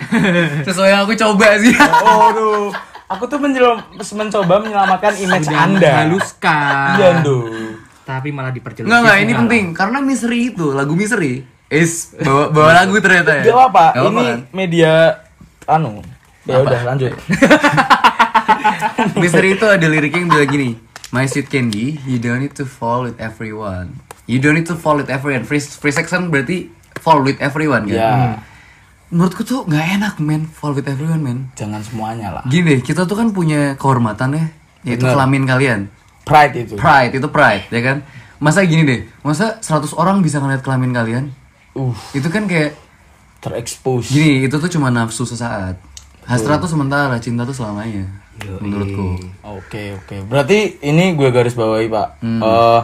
[0.63, 1.75] Sesuai yang aku coba sih.
[1.75, 2.71] Waduh,
[3.07, 6.07] aku tuh menjelam, mencoba menyelamatkan image anda.
[6.07, 6.99] Haluskan.
[6.99, 7.75] Iya, Duh.
[8.07, 8.87] Tapi malah diperjelas.
[8.87, 13.43] Enggak enggak ini penting karena Misery itu lagu Misery is bawa bawa lagu ternyata ya.
[13.47, 14.39] Gak apa, Gak ini kan?
[14.51, 14.91] media
[15.65, 16.01] anu.
[16.43, 17.13] Ya udah lanjut.
[19.15, 20.69] Misery itu ada liriknya yang bilang gini,
[21.09, 23.97] My sweet candy, you don't need to fall with everyone.
[24.25, 25.41] You don't need to fall with everyone.
[25.43, 27.95] Free, free sex kan berarti fall with everyone kan.
[27.95, 28.13] Ya,
[29.09, 31.37] Menurutku tuh nggak enak men fall with everyone men.
[31.53, 32.43] jangan semuanya lah.
[32.45, 34.45] Gini kita tuh kan punya kehormatan ya,
[34.85, 35.17] yaitu Bener.
[35.17, 35.79] kelamin kalian.
[36.25, 36.73] Pride itu.
[36.77, 37.97] Pride itu pride ya kan.
[38.37, 41.25] Masa gini deh, masa 100 orang bisa ngeliat kelamin kalian?
[41.77, 42.73] Uh, Itu kan kayak
[43.39, 44.11] terekspos.
[44.11, 45.79] Gini, itu tuh cuma nafsu sesaat.
[46.27, 48.05] Hasrat tuh sementara, cinta tuh selamanya.
[48.61, 49.19] Menurutku.
[49.43, 50.23] Oke, oke.
[50.27, 52.07] Berarti ini gue garis bawahi, Pak.
[52.23, 52.39] Hmm.
[52.39, 52.81] Eh,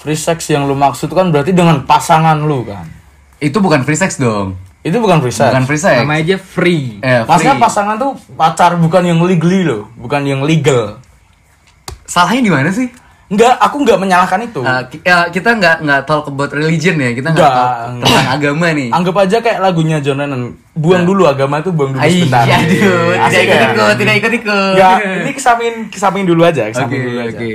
[0.00, 2.88] free sex yang lu maksud kan berarti dengan pasangan lu kan.
[3.40, 4.56] Itu bukan free sex dong.
[4.80, 5.52] Itu bukan free sex.
[5.52, 5.96] Bukan free sex.
[6.00, 7.00] Namanya aja free.
[7.04, 7.64] Eh, Maksudnya free.
[7.68, 10.96] pasangan tuh pacar bukan yang legally loh, bukan yang legal.
[12.08, 12.88] Salahnya di mana sih?
[13.30, 14.58] Enggak, aku enggak menyalahkan itu.
[14.90, 18.66] Ki- ya, kita nggak nggak talk about religion ya, kita nggak Nggak, talk tentang agama
[18.74, 18.88] nih.
[18.90, 20.58] Anggap aja kayak lagunya John Lennon.
[20.74, 22.42] Buang dulu agama itu buang dulu sebentar.
[22.42, 23.70] aduh, tidak Asik ikut kan?
[23.70, 24.72] ikut, tidak ikut ikut.
[24.74, 27.38] Enggak, ini kesampingin kesampingin dulu aja, Oke, kesampingin dulu aja.
[27.38, 27.50] oke.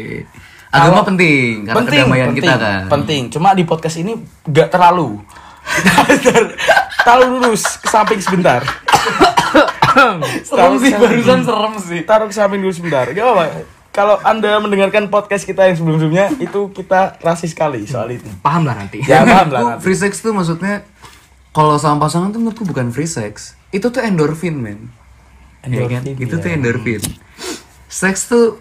[0.71, 2.81] Agama penting karena penting, kedamaian penting, kita kan.
[2.87, 3.21] Penting.
[3.29, 4.11] Cuma di podcast ini
[4.47, 5.19] enggak terlalu.
[7.03, 8.63] terlalu lurus ke samping sebentar.
[10.43, 11.99] Serem sih Taruh barusan serem sih.
[12.03, 13.07] Taruh ke samping dulu sebentar.
[13.07, 13.43] Gak apa
[13.95, 18.27] Kalau Anda mendengarkan podcast kita yang sebelum-sebelumnya itu kita rasis sekali soal itu.
[18.43, 18.99] Paham lah nanti.
[19.07, 19.87] Ya paham lah nanti.
[19.87, 20.83] free sex tuh maksudnya
[21.55, 23.55] kalau sama pasangan tuh menurutku bukan free sex.
[23.71, 24.91] Itu tuh endorfin, men.
[25.63, 26.03] Iya kan?
[26.03, 26.43] Endorfin, Itu ya.
[26.43, 27.01] tuh endorfin.
[27.87, 28.59] Seks tuh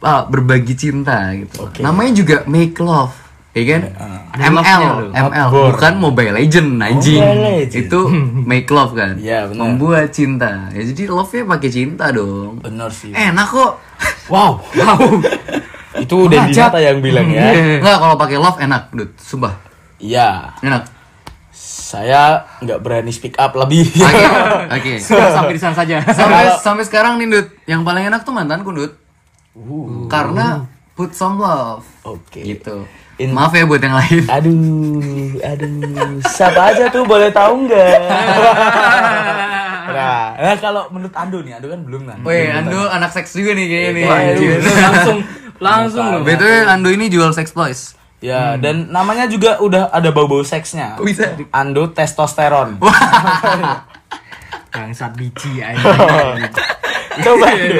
[0.00, 1.68] ah, berbagi cinta gitu.
[1.68, 1.84] Oke.
[1.84, 3.12] Namanya juga make love.
[3.50, 3.80] Ya kan?
[4.38, 4.84] Love-nya ML.
[5.10, 5.70] ML Outboard.
[5.74, 7.18] bukan Mobile Legend anjing.
[7.18, 7.82] Mobile Legend.
[7.82, 7.98] Itu
[8.50, 9.18] make love kan.
[9.18, 9.74] Iya, benar.
[9.74, 10.70] Membuat cinta.
[10.70, 12.62] Ya jadi love-nya pakai cinta dong.
[12.62, 13.10] Bener sih.
[13.10, 13.72] Enak kok.
[14.30, 14.62] Wow.
[14.62, 14.98] Wow.
[16.06, 16.70] itu Dendi Mengajak.
[16.70, 17.50] Nata yang bilang ya.
[17.82, 19.10] Enggak kalau pakai love enak, Dut.
[19.18, 19.54] Sumpah.
[19.98, 20.54] Iya.
[20.62, 20.86] Enak.
[21.90, 23.82] Saya nggak berani speak up lebih.
[23.98, 24.24] Oke.
[24.78, 24.92] Oke.
[25.02, 25.98] Sudah sampai di sana saja.
[26.06, 28.94] sampai sampai sekarang nih Dut yang paling enak tuh mantanku Dut
[30.06, 30.70] karena
[31.00, 32.44] put some love Oke.
[32.44, 32.84] gitu
[33.16, 36.20] In- maaf ya buat yang lain Aduh, aduh.
[36.28, 37.96] Siapa aja tuh boleh tahu nggak?
[39.96, 42.18] nah, nah, kalau menurut Ando nih, Ando kan belum kan?
[42.20, 44.56] Woi Ando anak seks juga nih kayaknya nih Wah, Anjir.
[44.88, 45.18] langsung
[45.60, 46.20] langsung loh.
[46.20, 51.00] BTW Ando ini jual sex toys Ya, dan namanya juga udah ada bau-bau seksnya.
[51.00, 51.32] Kok bisa?
[51.56, 52.76] Ando testosteron.
[54.76, 55.80] Bangsat biji aja.
[57.10, 57.76] Coba Ando.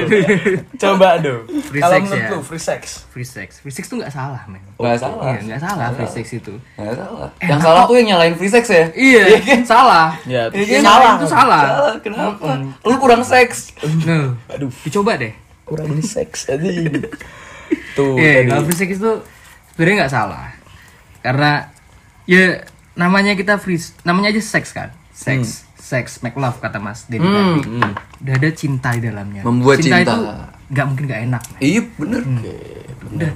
[0.75, 1.35] Coba Ando.
[1.63, 2.31] Free Kalau sex menurut ya.
[2.31, 2.83] lu free sex.
[3.07, 3.49] Free sex.
[3.59, 4.59] Free sex tuh nggak salah, men.
[4.75, 5.23] Nggak salah.
[5.31, 6.55] Iya, nggak salah free sex itu.
[6.75, 9.23] Nggak salah yang salah tuh yang nyalain free sex ya Iya,
[9.63, 10.19] salah.
[10.25, 11.13] Ya, Iya, Yang salah.
[11.15, 11.63] itu salah.
[11.63, 12.47] salah kenapa
[12.83, 13.71] lu kurang seks
[14.03, 15.31] Nah, aduh, dicoba deh.
[15.63, 16.67] Kurang seks aja.
[17.97, 18.49] Tuh, Iya, tadi.
[18.49, 19.13] kalau free sex itu
[19.73, 20.47] sebenarnya nggak salah.
[21.21, 21.71] Karena
[22.25, 24.91] ya namanya kita free, namanya aja seks kan.
[25.15, 27.83] Seks, seks, make love kata Mas Denny tadi.
[28.21, 29.43] Udah ada cinta di dalamnya.
[29.43, 30.07] Membuat cinta.
[30.07, 30.15] itu
[30.71, 31.43] nggak mungkin nggak enak.
[31.59, 32.23] iya bener
[33.11, 33.31] Udah,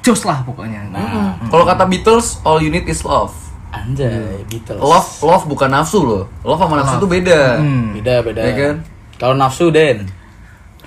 [0.00, 0.80] jos lah pokoknya.
[0.88, 3.36] Nah, kalau kata Beatles all you need is love
[3.70, 4.80] anjay, Beatles.
[4.80, 7.92] love love bukan nafsu loh love sama nafsu tuh beda Hmm.
[7.94, 8.40] Beda, beda.
[8.40, 8.76] Iya kan?
[9.14, 10.08] Kalau nafsu, Den.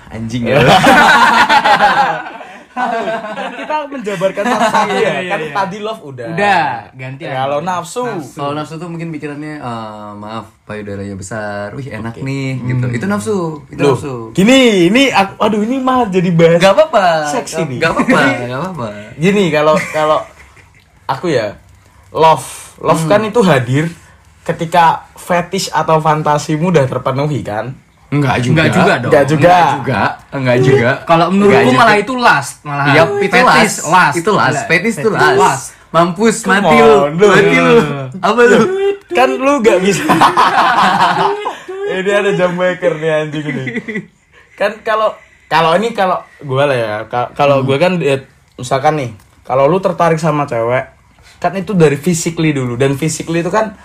[0.09, 0.57] anjing ya
[3.53, 5.13] kita menjabarkan satu-satu ya.
[5.30, 6.28] Kan tadi love udah.
[6.34, 6.65] Udah,
[6.97, 7.32] gantian.
[7.32, 8.03] Kalau nafsu.
[8.34, 12.86] Kalau nafsu tuh mungkin pikirannya eh, maaf payudaranya besar, wih enak nih gitu.
[12.95, 14.15] Itu nafsu, itu Loh, nafsu.
[14.32, 16.59] gini, ini aku, aduh ini mah jadi bahas.
[16.63, 17.05] Gak apa-apa.
[17.30, 17.78] Seks ini.
[17.78, 18.88] Gak apa-apa, gak apa-apa.
[19.19, 20.19] Gini, kalau kalau
[21.05, 21.59] aku ya
[22.15, 23.91] love, love kan itu hadir
[24.43, 27.76] ketika fetish atau fantasimu udah terpenuhi kan?
[28.14, 29.09] Enggak Enggak juga dong.
[29.09, 29.49] Enggak juga.
[29.49, 29.99] Enggak juga,
[30.30, 30.91] enggak juga.
[31.03, 31.80] Kalau menurutku juga.
[31.82, 32.86] malah itu last, malah.
[32.88, 33.78] Iya, itu Fetish, last.
[33.89, 34.16] last.
[34.16, 34.61] Itu last.
[34.70, 35.66] Fetis itu Fetish last.
[35.89, 36.95] Mampus, Come mati lu.
[36.99, 37.28] on, lu.
[37.30, 37.76] Mati lu.
[38.18, 38.59] Apa lu?
[39.09, 40.05] Kan lu gak bisa.
[41.93, 43.64] ini ada jam maker nih anjing ini.
[44.53, 45.14] Kan kalau
[45.45, 49.09] kalau ini kalau gue lah ya, ka- kalau gue kan ya, misalkan nih,
[49.41, 50.89] kalau lu tertarik sama cewek,
[51.38, 53.78] kan itu dari physically dulu dan physically itu kan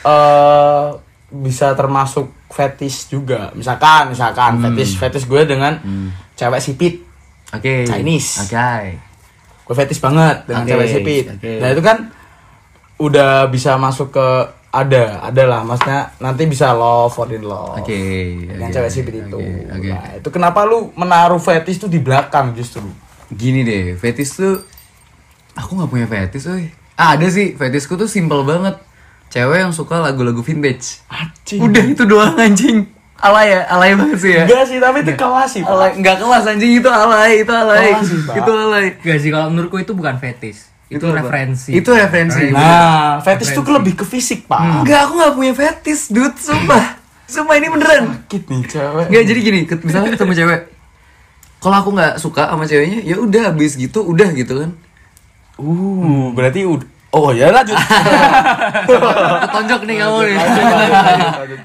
[0.00, 0.86] eh
[1.30, 3.54] bisa termasuk fetish juga.
[3.54, 5.78] Misalkan, misalkan fetish fetish gue dengan
[6.34, 6.94] cewek sipit.
[7.54, 7.86] Oke.
[7.86, 8.46] Chinese.
[8.46, 8.98] Oke.
[9.70, 11.24] gue fetish banget dengan Oke, cewek sipit.
[11.30, 11.52] oke.
[11.62, 11.98] Nah itu kan
[12.98, 14.28] udah bisa masuk ke
[14.70, 17.78] ada, ada lah, maksudnya nanti bisa love for in love.
[17.78, 17.94] Oke.
[18.50, 19.38] Dengan oke, cewek sipit itu.
[19.38, 19.70] Oke.
[19.70, 19.90] oke.
[19.94, 22.82] Nah, itu kenapa lu menaruh fetish tuh di belakang justru?
[23.30, 24.58] Gini deh, fetis tuh
[25.54, 26.70] aku nggak punya fetis, woy.
[26.98, 28.78] Ah, ada sih, fetisku tuh simple banget.
[29.30, 31.06] Cewek yang suka lagu-lagu vintage.
[31.06, 31.62] Anjing.
[31.62, 32.90] Udah itu doang anjing.
[33.20, 34.42] Alay ya, alay banget sih ya.
[34.48, 35.62] Enggak sih, tapi itu kelas sih.
[35.62, 35.70] Pak.
[35.70, 37.94] Alay, enggak kelas anjing itu alay, itu alay.
[37.94, 38.86] Kelas sih, itu alay.
[38.98, 40.66] Enggak sih kalau menurutku itu bukan fetish.
[40.90, 41.22] Itu, apa?
[41.22, 41.70] referensi.
[41.70, 42.50] Itu referensi.
[42.50, 44.82] Nah, fetish tuh lebih ke fisik, Pak.
[44.82, 46.98] Enggak, aku nggak punya fetis, dude, sumpah.
[47.30, 48.04] Sumpah ini beneran.
[48.26, 49.06] Sakit nih cewek.
[49.14, 50.60] Enggak jadi gini, misalnya ketemu cewek.
[51.60, 54.70] Kalau aku nggak suka sama ceweknya, ya udah habis gitu, udah gitu kan.
[55.60, 57.74] Uh, berarti udah Oh ya lanjut.
[59.42, 60.36] Ketonjok nih kamu nih.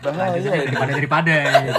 [0.02, 1.36] Bahaya daripada daripada.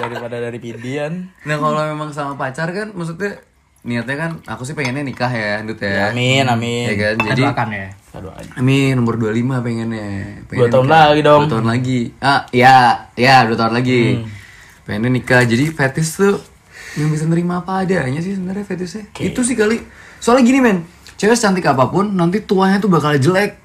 [0.07, 1.35] daripada dari pidian.
[1.43, 3.43] Nah kalau memang sama pacar kan, maksudnya
[3.87, 6.11] niatnya kan, aku sih pengennya nikah ya, Dut ya.
[6.11, 6.91] Amin, amin.
[6.91, 7.89] Ya kan, jadi doakan ya.
[8.59, 10.11] Amin, nomor 25 pengennya.
[10.51, 11.03] Dua tahun nikah.
[11.11, 11.43] lagi dong.
[11.47, 12.01] Dua tahun lagi.
[12.19, 12.79] Ah, ya,
[13.15, 14.03] ya, dua tahun lagi.
[14.23, 14.27] Hmm.
[14.87, 15.43] Pengennya nikah.
[15.47, 16.39] Jadi fetish tuh
[16.97, 19.11] yang bisa nerima apa adanya sih sebenarnya fetishnya.
[19.23, 19.83] Itu sih kali.
[20.19, 20.79] Soalnya gini men,
[21.17, 23.57] cewek cantik apa pun, nanti tuanya tuh bakal jelek.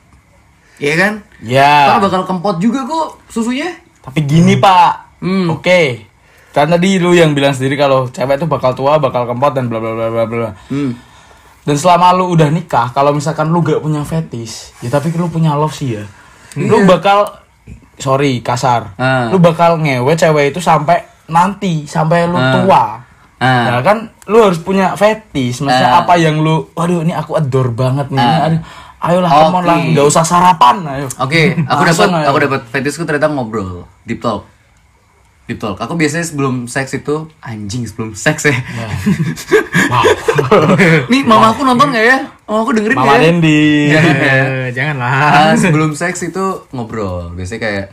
[0.81, 1.13] Iya kan?
[1.39, 1.93] Ya.
[1.93, 3.69] Ntar bakal kempot juga kok susunya.
[4.01, 5.53] Tapi gini pak, Hmm.
[5.53, 6.09] oke.
[6.51, 9.77] Kan tadi lu yang bilang sendiri kalau cewek tuh bakal tua, bakal kempot dan bla
[9.77, 10.49] bla bla bla bla.
[10.67, 10.97] Hmm.
[11.61, 15.53] Dan selama lu udah nikah, kalau misalkan lu gak punya fetish, ya tapi lu punya
[15.53, 16.03] love sih ya.
[16.57, 17.29] Lu bakal
[17.95, 18.97] sorry kasar.
[18.97, 19.29] Ah.
[19.29, 22.51] Lu bakal ngewe cewek itu sampai nanti, sampai lu Ah.
[22.51, 22.83] tua.
[23.41, 23.73] Ah.
[23.73, 23.97] Nah kan
[24.29, 25.65] lu harus punya fetish.
[25.65, 26.05] Maksudnya Ah.
[26.05, 28.21] apa yang lu, waduh ini aku adore banget nih.
[28.21, 28.45] Ah.
[28.45, 28.59] Aduh,
[29.01, 31.09] ayolah come on lah, nggak usah sarapan, ayo.
[31.17, 34.45] Oke, aku dapat aku dapat fetishku ternyata ngobrol, deep talk.
[35.49, 35.73] Deep talk.
[35.75, 38.53] Aku biasanya sebelum seks itu anjing sebelum seks ya.
[39.91, 40.77] Wow.
[41.11, 42.17] Nih mama aku nonton nggak ya?
[42.47, 43.21] Mama aku dengerin Mama ya?
[43.27, 43.91] Dendi.
[43.91, 44.35] Jangan ya.
[44.77, 45.11] Janganlah.
[45.11, 47.33] Ah, sebelum seks itu ngobrol.
[47.35, 47.85] Biasanya kayak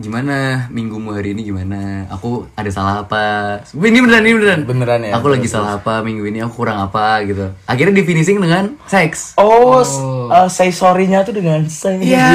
[0.00, 0.36] gimana
[0.68, 2.08] minggumu hari ini gimana?
[2.08, 3.22] Aku ada salah apa?
[3.70, 4.60] Ini beneran ini beneran.
[4.64, 5.12] Beneran ya?
[5.14, 6.40] Aku lagi salah apa minggu ini?
[6.40, 7.52] Aku kurang apa gitu.
[7.64, 9.36] Akhirnya di finishing dengan seks.
[9.36, 12.00] Oh, s- uh, say sorry-nya tuh dengan say.
[12.00, 12.26] Iya.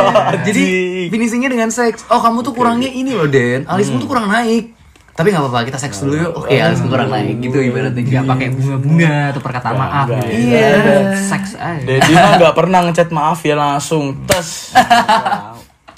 [0.46, 0.66] Jadi
[1.08, 2.06] finishingnya dengan seks.
[2.06, 3.66] Oh kamu tuh kurangnya ini loh Den.
[3.66, 4.78] Alismu tuh kurang naik.
[5.12, 6.32] Tapi nggak apa-apa kita seks dulu yuk.
[6.38, 7.98] Oke alismu kurang naik gitu ibaratnya.
[7.98, 10.46] Nggak pakai bunga-bunga atau perkataan maaf Nggak, gitu.
[10.46, 10.70] iya.
[11.18, 11.82] Seks aja.
[11.82, 14.70] Dedi mah nggak pernah ngechat maaf ya langsung tes.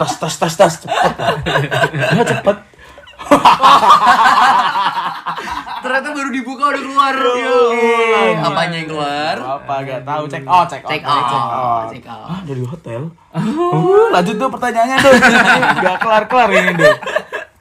[0.01, 1.15] Tes tes tes tes cepet.
[2.17, 2.57] Ya cepet.
[5.81, 7.15] Ternyata baru dibuka udah keluar.
[7.17, 8.45] Iya.
[8.45, 9.35] Apanya yang keluar?
[9.61, 11.25] Apa gak tahu cek oh cek Check out.
[11.25, 11.89] out.
[11.89, 12.27] Check out.
[12.29, 13.03] Ah, dari hotel.
[13.33, 15.13] Uh, lanjut tuh pertanyaannya tuh.
[15.81, 16.95] Gak kelar-kelar ini tuh.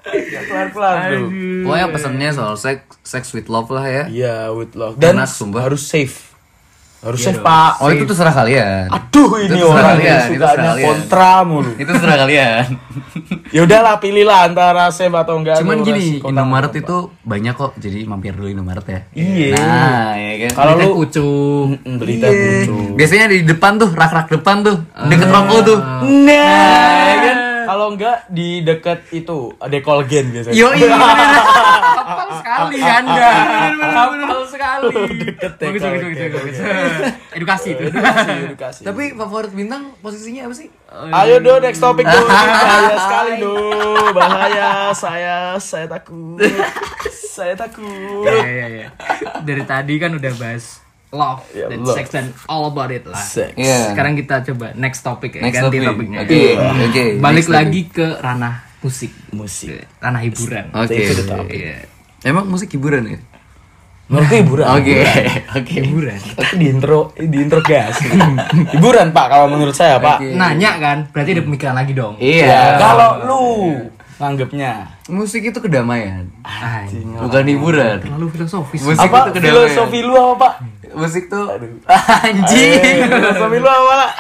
[0.10, 1.28] Gak kelar-kelar tuh.
[1.64, 4.04] Pokoknya pesannya soal seks, sex with love lah ya.
[4.12, 5.00] Iya, with love.
[5.00, 5.72] Dan Karena sumpah.
[5.72, 6.28] harus safe.
[7.00, 7.80] Harus safe, Pak.
[7.80, 8.91] Oh itu terserah kalian.
[8.91, 10.86] Aduh, ini Itu orang kalian, yang itu terserah kalian.
[10.86, 11.72] kontra mulu.
[11.80, 12.66] Itu terserah kalian.
[13.50, 15.58] Ya udahlah, pilihlah antara safe atau enggak.
[15.66, 17.74] Cuman gini, Indomaret itu banyak kok.
[17.82, 19.00] Jadi mampir dulu Indomaret ya.
[19.10, 19.58] Iya.
[19.58, 20.52] Nah, ya kan.
[20.54, 20.89] Kalau lu.
[21.82, 22.38] Mm, berita Iya.
[22.38, 22.76] bucu.
[22.93, 24.78] Biasanya di depan tuh, rak-rak depan tuh,
[25.10, 25.80] deket rokok tuh.
[26.06, 27.38] Nah, ya kan?
[27.70, 30.57] Kalau enggak di deket itu dekolgen biasanya.
[30.57, 30.89] Yo iya.
[32.01, 33.30] Hafal sekali Anda.
[33.78, 34.89] Hafal sekali.
[35.30, 36.57] Deket ya, Bagus, bagus, bagus, bagus.
[37.38, 37.84] Edukasi itu.
[37.93, 38.82] Edukasi, edukasi.
[38.89, 40.67] Tapi favorit bintang posisinya apa sih?
[41.13, 42.20] Ayo do next topic do.
[42.26, 43.53] Bahaya sekali do.
[44.17, 44.70] Bahaya.
[44.97, 46.41] Saya saya takut.
[47.38, 48.26] saya takut.
[48.26, 48.88] Iya, iya, iya.
[49.45, 51.93] Dari tadi kan udah bahas love Ya, dan love.
[51.93, 53.18] sex dan all about it lah.
[53.18, 53.53] Sex.
[53.53, 53.91] Iya.
[53.91, 55.89] Sekarang kita coba next topic ya, Next ganti topic.
[55.89, 56.20] topiknya.
[56.22, 57.03] Oke, oke.
[57.18, 59.89] Balik Next lagi ke ranah musik, Musik.
[59.97, 60.70] ranah hiburan.
[60.72, 61.01] Oke.
[61.20, 61.49] Topic.
[61.51, 61.76] Iya.
[62.22, 63.20] Emang musik hiburan ya?
[64.05, 64.66] Menurutku hiburan.
[64.72, 64.95] Oke,
[65.57, 65.76] oke.
[65.76, 66.18] Hiburan.
[66.34, 68.01] Tapi di intro di intro gas.
[68.72, 70.18] hiburan Pak kalau menurut saya Pak.
[70.20, 70.34] Oke.
[70.34, 72.18] Nanya kan, berarti ada pemikiran lagi dong.
[72.18, 72.78] Iya.
[72.78, 73.41] Kalau lu
[74.20, 77.07] nganggepnya Musik itu kedamaian, Anjing.
[77.15, 77.97] bukan hiburan.
[78.03, 78.84] Terlalu filosofis.
[78.84, 79.55] Musik apa itu kedamaian.
[79.72, 80.53] filosofi lu apa Pak?
[80.91, 81.72] Musik tuh Aduh.
[82.28, 82.99] anjing.
[83.07, 83.93] Filosofi lu apa?
[83.95, 84.11] Pak?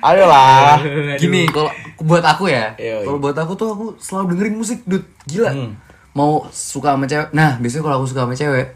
[0.00, 0.80] Ayolah.
[1.18, 1.68] Gini, kalau
[2.00, 3.04] buat aku ya, Iya, iya.
[3.04, 5.04] kalau buat aku tuh aku selalu dengerin musik, dude.
[5.28, 5.52] Gila.
[5.52, 5.76] Hmm.
[6.16, 7.28] Mau suka sama cewek.
[7.30, 8.72] Nah, biasanya kalau aku suka sama cewek,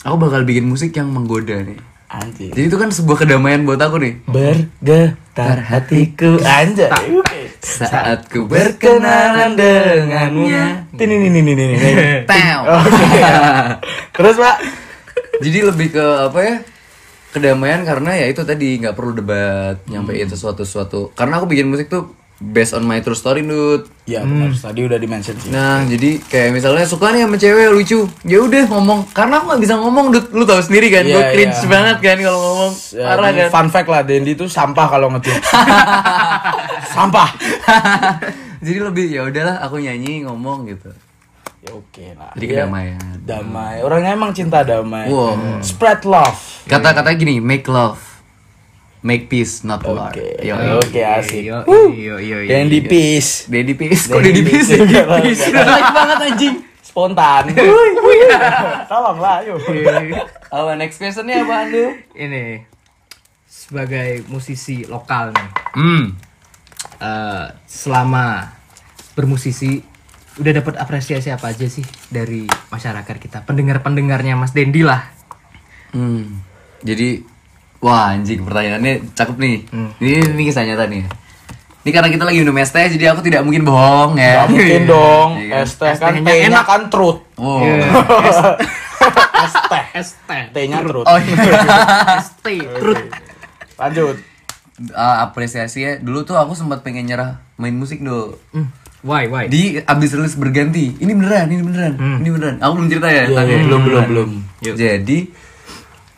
[0.00, 1.76] aku bakal bikin musik yang menggoda nih.
[2.14, 2.54] Anjing.
[2.54, 4.14] Jadi itu kan sebuah kedamaian buat aku nih.
[4.30, 6.94] Bergetar hatiku anjay.
[7.58, 10.46] Saat ku Berkenalan denganmu.
[10.94, 11.66] Ini ini ini ini.
[14.14, 14.56] Terus Pak?
[15.42, 16.56] Jadi lebih ke apa ya?
[17.34, 21.10] Kedamaian karena ya itu tadi nggak perlu debat, nyampein sesuatu sesuatu.
[21.18, 23.86] Karena aku bikin musik tuh based on my true story, dude.
[24.04, 24.52] Ya benar.
[24.52, 25.48] Tadi udah di mention sih.
[25.54, 29.06] Nah, jadi kayak misalnya suka nih sama cewek lucu, ya udah ngomong.
[29.14, 30.28] Karena aku nggak bisa ngomong, dude.
[30.34, 31.68] Lu tahu sendiri kan, Iya, gue cringe iya.
[31.70, 32.72] banget kan kalau ngomong.
[32.92, 33.48] Ya, Parah kan.
[33.50, 35.38] Fun fact lah, Dendi itu sampah kalau ngetik.
[36.94, 37.28] sampah.
[38.64, 40.90] jadi lebih ya udahlah, aku nyanyi ngomong gitu.
[41.64, 42.32] Ya oke lah.
[42.36, 43.16] Jadi kedamaian.
[43.24, 43.80] Damai.
[43.80, 45.08] Orangnya emang cinta damai.
[45.08, 45.64] Wow.
[45.64, 46.36] Spread love.
[46.68, 47.96] Kata-kata gini, make love,
[49.04, 50.08] make peace, not war.
[50.08, 50.40] Oke.
[50.40, 51.44] Yo, Oke, asik.
[51.44, 51.60] Yo,
[51.92, 52.48] yo, yo, yo.
[52.48, 53.44] Dendi peace.
[53.46, 54.72] Daddy peace, kok daddy peace?
[54.72, 54.96] Daddy
[55.28, 55.44] peace.
[55.44, 56.56] Jelek banget anjing.
[56.80, 57.52] Spontan.
[58.88, 59.60] Tolonglah, ayo.
[60.48, 61.98] Apa next questionnya apa Andu?
[62.14, 62.64] Ini
[63.48, 66.04] sebagai musisi lokal nih, Hmm.
[67.00, 68.52] eh, selama
[69.16, 69.80] bermusisi
[70.36, 75.08] udah dapat apresiasi apa aja sih dari masyarakat kita, pendengar-pendengarnya Mas Dendi lah.
[75.90, 76.42] Hmm.
[76.84, 77.33] Jadi
[77.84, 79.56] wah anjing pertanyaannya cakep nih.
[80.00, 81.04] Ini ini kisah nyata nih.
[81.84, 84.48] Ini karena kita lagi minum es teh jadi aku tidak mungkin bohong ya.
[84.48, 85.28] Gak mungkin dong.
[85.36, 85.68] Iya kan?
[85.68, 87.20] Es teh Es kan tehnya kan truth.
[87.36, 87.60] Oh.
[89.44, 89.84] Es teh.
[90.00, 90.30] ST.
[90.56, 91.04] T-nya truth.
[91.04, 91.60] Oh iya.
[92.24, 92.46] ST.
[92.80, 93.04] Truth.
[93.76, 94.16] Lanjut.
[94.96, 95.92] Ah, apresiasi ya.
[96.00, 98.40] Dulu tuh aku sempat pengen nyerah main musik do.
[98.50, 98.72] Hmm.
[99.04, 99.52] Why, why?
[99.52, 100.96] Di abis rilis berganti.
[100.96, 101.92] Ini beneran, ini beneran,
[102.24, 102.56] ini beneran.
[102.64, 103.28] Aku belum cerita ya.
[103.28, 103.64] Iya, tentang iya, ini.
[103.68, 104.28] belum, belum, belum.
[104.64, 105.18] Jadi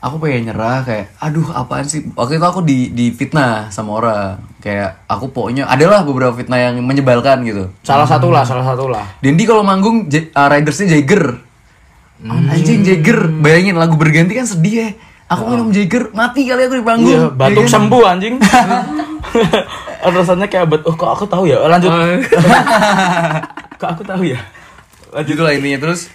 [0.06, 4.38] aku pengen nyerah kayak aduh apaan sih waktu itu aku di di fitnah sama orang
[4.58, 9.02] kayak aku pokoknya adalah beberapa fitnah yang menyebalkan gitu Salah satu lah, salah satu lah.
[9.18, 11.42] Dendi kalau manggung J- uh, ridersnya Jagger
[12.26, 14.90] anjing Jagger bayangin lagu berganti kan sedih ya
[15.26, 17.10] Aku minum Jager, mati kali aku di panggung.
[17.10, 17.74] Iya, batuk Ya kan?
[17.74, 18.34] sembuh anjing.
[20.14, 20.82] Rasanya kayak bet.
[20.86, 21.58] Oh, kok aku tahu ya?
[21.66, 21.90] Lanjut.
[23.82, 24.38] kok aku tahu ya?
[25.10, 26.06] Lanjut lah ininya terus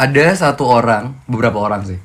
[0.00, 1.98] ada satu orang, beberapa orang sih.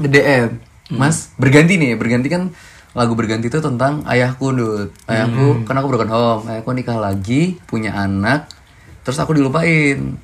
[0.00, 0.58] DM,
[0.90, 2.54] Mas, berganti nih, berganti kan
[2.92, 4.90] lagu berganti itu tentang ayahku, Dut.
[5.04, 8.48] Ayahku, kan aku broken home, ayahku nikah lagi, punya anak,
[9.02, 10.16] terus aku dilupain.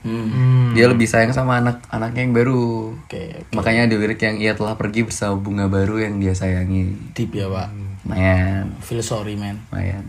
[0.72, 2.94] Dia lebih sayang sama anak-anaknya yang baru.
[2.96, 7.12] Oke, Makanya di lirik yang ia telah pergi bersama bunga baru yang dia sayangi.
[7.12, 7.68] deep ya, Pak.
[8.04, 9.60] Lumayan, Feel sorry, man.
[9.68, 10.04] lumayan.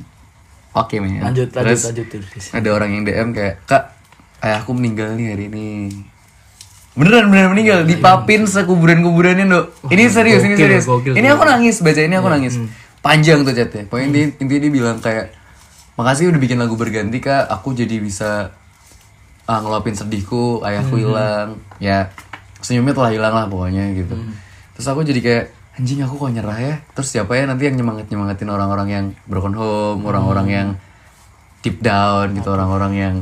[0.74, 1.20] Oke, men.
[1.20, 2.45] Lanjut, lanjut, Terus lanjut terus.
[2.51, 3.95] ada orang yang DM kayak, "Kak,
[4.41, 5.70] ayahku meninggal nih hari ini."
[6.95, 9.91] Beneran beneran meninggal dipapin sekuburan-kuburannya, Dok.
[9.91, 10.87] Ini serius, ini serius.
[10.87, 12.55] gokil, ini aku nangis baca ini aku nangis.
[13.03, 13.83] Panjang tuh chatnya.
[13.91, 15.35] Pokoknya dia, intinya dia bilang kayak,
[15.99, 17.51] "Makasih udah bikin lagu berganti, Kak.
[17.51, 18.55] Aku jadi bisa
[19.45, 22.15] ah, ngeluapin sedihku, ayahku hilang." Ya,
[22.63, 24.15] senyumnya telah hilang lah pokoknya gitu.
[24.79, 26.75] Terus aku jadi kayak anjing aku kok nyerah ya.
[26.95, 30.67] Terus siapa ya nanti yang nyemangat nyemangatin orang-orang yang broken home, orang-orang yang
[31.59, 33.15] deep down gitu, orang-orang yang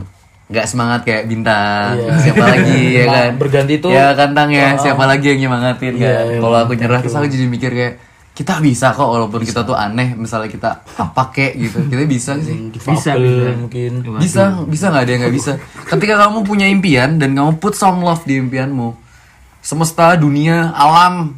[0.46, 1.96] nggak semangat kayak bintang.
[2.18, 3.32] Siapa lagi ya kan?
[3.36, 6.26] berganti tuh- Ya kantang ya, siapa lagi yang nyemangatin Iya, kan?
[6.28, 7.94] iya, Kalau aku nyerah terus aku jadi mikir kayak
[8.34, 12.66] kita bisa kok walaupun kita tuh aneh misalnya kita apa kek gitu kita bisa sih
[12.74, 13.50] Bisa, bisa.
[13.56, 13.92] mungkin.
[14.18, 15.52] bisa bisa nggak ada yang nggak bisa
[15.86, 18.98] ketika kamu punya impian dan kamu put some love di impianmu
[19.60, 21.38] semesta dunia alam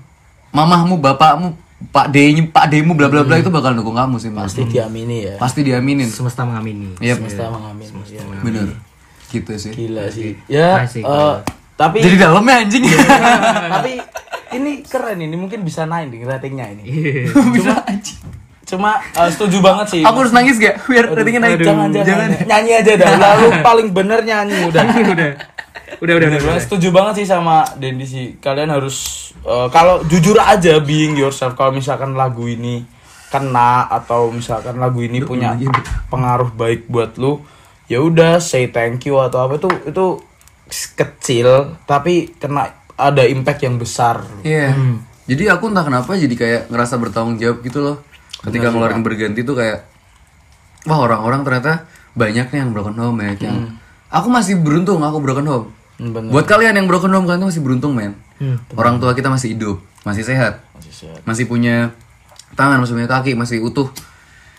[0.49, 2.15] mamahmu bapakmu pak d
[2.47, 5.35] pak d-mu bla bla bla itu bakal dukung kamu sih mas Pasti diamini ya.
[5.35, 6.95] pasti diaminin Semesta mengamini.
[6.97, 7.17] Yep.
[7.21, 7.91] Semesta mengamini.
[8.07, 8.23] ya.
[8.39, 8.67] bener
[9.35, 10.39] gitu sih Gila sih.
[10.47, 11.03] Ya, Asik.
[11.03, 11.35] eh,
[11.75, 12.83] tapi jadi dalamnya anjing
[13.67, 13.99] tapi
[14.55, 16.83] ini keren ini mungkin bisa naik nih ratingnya ini.
[17.55, 18.19] bisa anjing
[18.65, 20.01] Cuma eh, setuju banget sih.
[20.01, 23.13] aku harus nangis gak biar ratingnya naik jangan, jangan, Nyanyi aja dah.
[23.13, 24.81] Lalu paling bener nyanyi udah.
[24.89, 25.31] udah.
[26.01, 26.39] Udah, udah, udah.
[26.41, 28.25] Gua setuju banget sih sama Dendi sih.
[28.41, 31.53] Kalian harus eh, kalau jujur aja being yourself.
[31.53, 32.81] Kalau misalkan lagu ini
[33.29, 35.53] kena atau misalkan lagu ini punya
[36.09, 37.43] pengaruh baik buat lu,
[37.85, 40.05] ya udah say thank you atau apa itu itu
[40.95, 44.23] kecil tapi kena ada impact yang besar.
[44.41, 44.73] Iya.
[45.25, 47.97] Jadi aku entah kenapa jadi kayak ngerasa bertanggung jawab gitu loh.
[48.45, 49.83] Ketika ngeluarin berganti tuh kayak
[50.85, 53.75] wah orang-orang ternyata banyak nih yang broken home ya yang
[54.07, 55.67] aku masih beruntung aku broken home.
[55.97, 56.29] Hmm, bener.
[56.31, 58.13] Buat kalian yang broken home kalian tuh masih beruntung men.
[58.75, 61.19] Orang tua kita masih hidup, masih sehat, Masih sehat.
[61.23, 61.95] masih punya
[62.53, 63.87] tangan, masih punya kaki, masih utuh.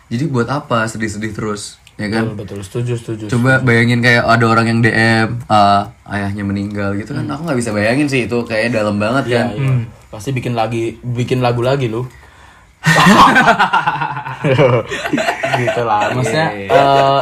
[0.09, 2.23] Jadi buat apa sedih-sedih terus, ya kan?
[2.33, 3.25] Betul, betul, setuju, setuju.
[3.33, 7.25] Coba bayangin kayak ada orang yang DM ah, ayahnya meninggal gitu kan.
[7.29, 9.47] Aku nggak bisa bayangin sih itu kayak dalam banget Iya, kan.
[9.57, 9.73] iya.
[10.09, 12.05] Pasti bikin lagi bikin lagu lagi lu.
[15.59, 17.21] gitu lah maksudnya eh,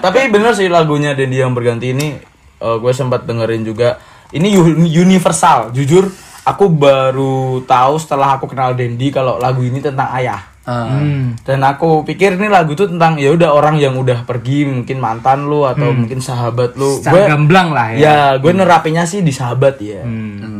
[0.00, 2.16] tapi bener sih lagunya Dendi yang berganti ini
[2.56, 4.00] eh, gue sempat dengerin juga
[4.32, 4.54] ini
[4.88, 6.08] universal jujur
[6.44, 10.96] aku baru tahu setelah aku kenal Dendi kalau lagu ini tentang ayah Ah.
[11.40, 15.44] dan aku pikir ini lagu tuh tentang ya udah orang yang udah pergi mungkin mantan
[15.44, 18.00] lu atau mungkin sahabat lu Gue- gamblang lah ya.
[18.00, 20.00] ya gue nerapinya sih di sahabat ya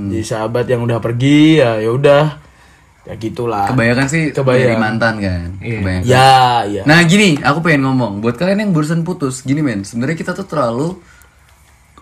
[0.04, 2.24] di sahabat yang udah pergi ya ya udah
[3.04, 4.60] ya gitulah Kebanyakan sih Kebayang.
[4.62, 5.48] dari mantan kan.
[5.58, 6.04] Kebanyakan.
[6.04, 6.32] ya
[6.64, 10.32] ya Nah gini, aku pengen ngomong buat kalian yang barusan putus, gini men, sebenarnya kita
[10.32, 10.96] tuh terlalu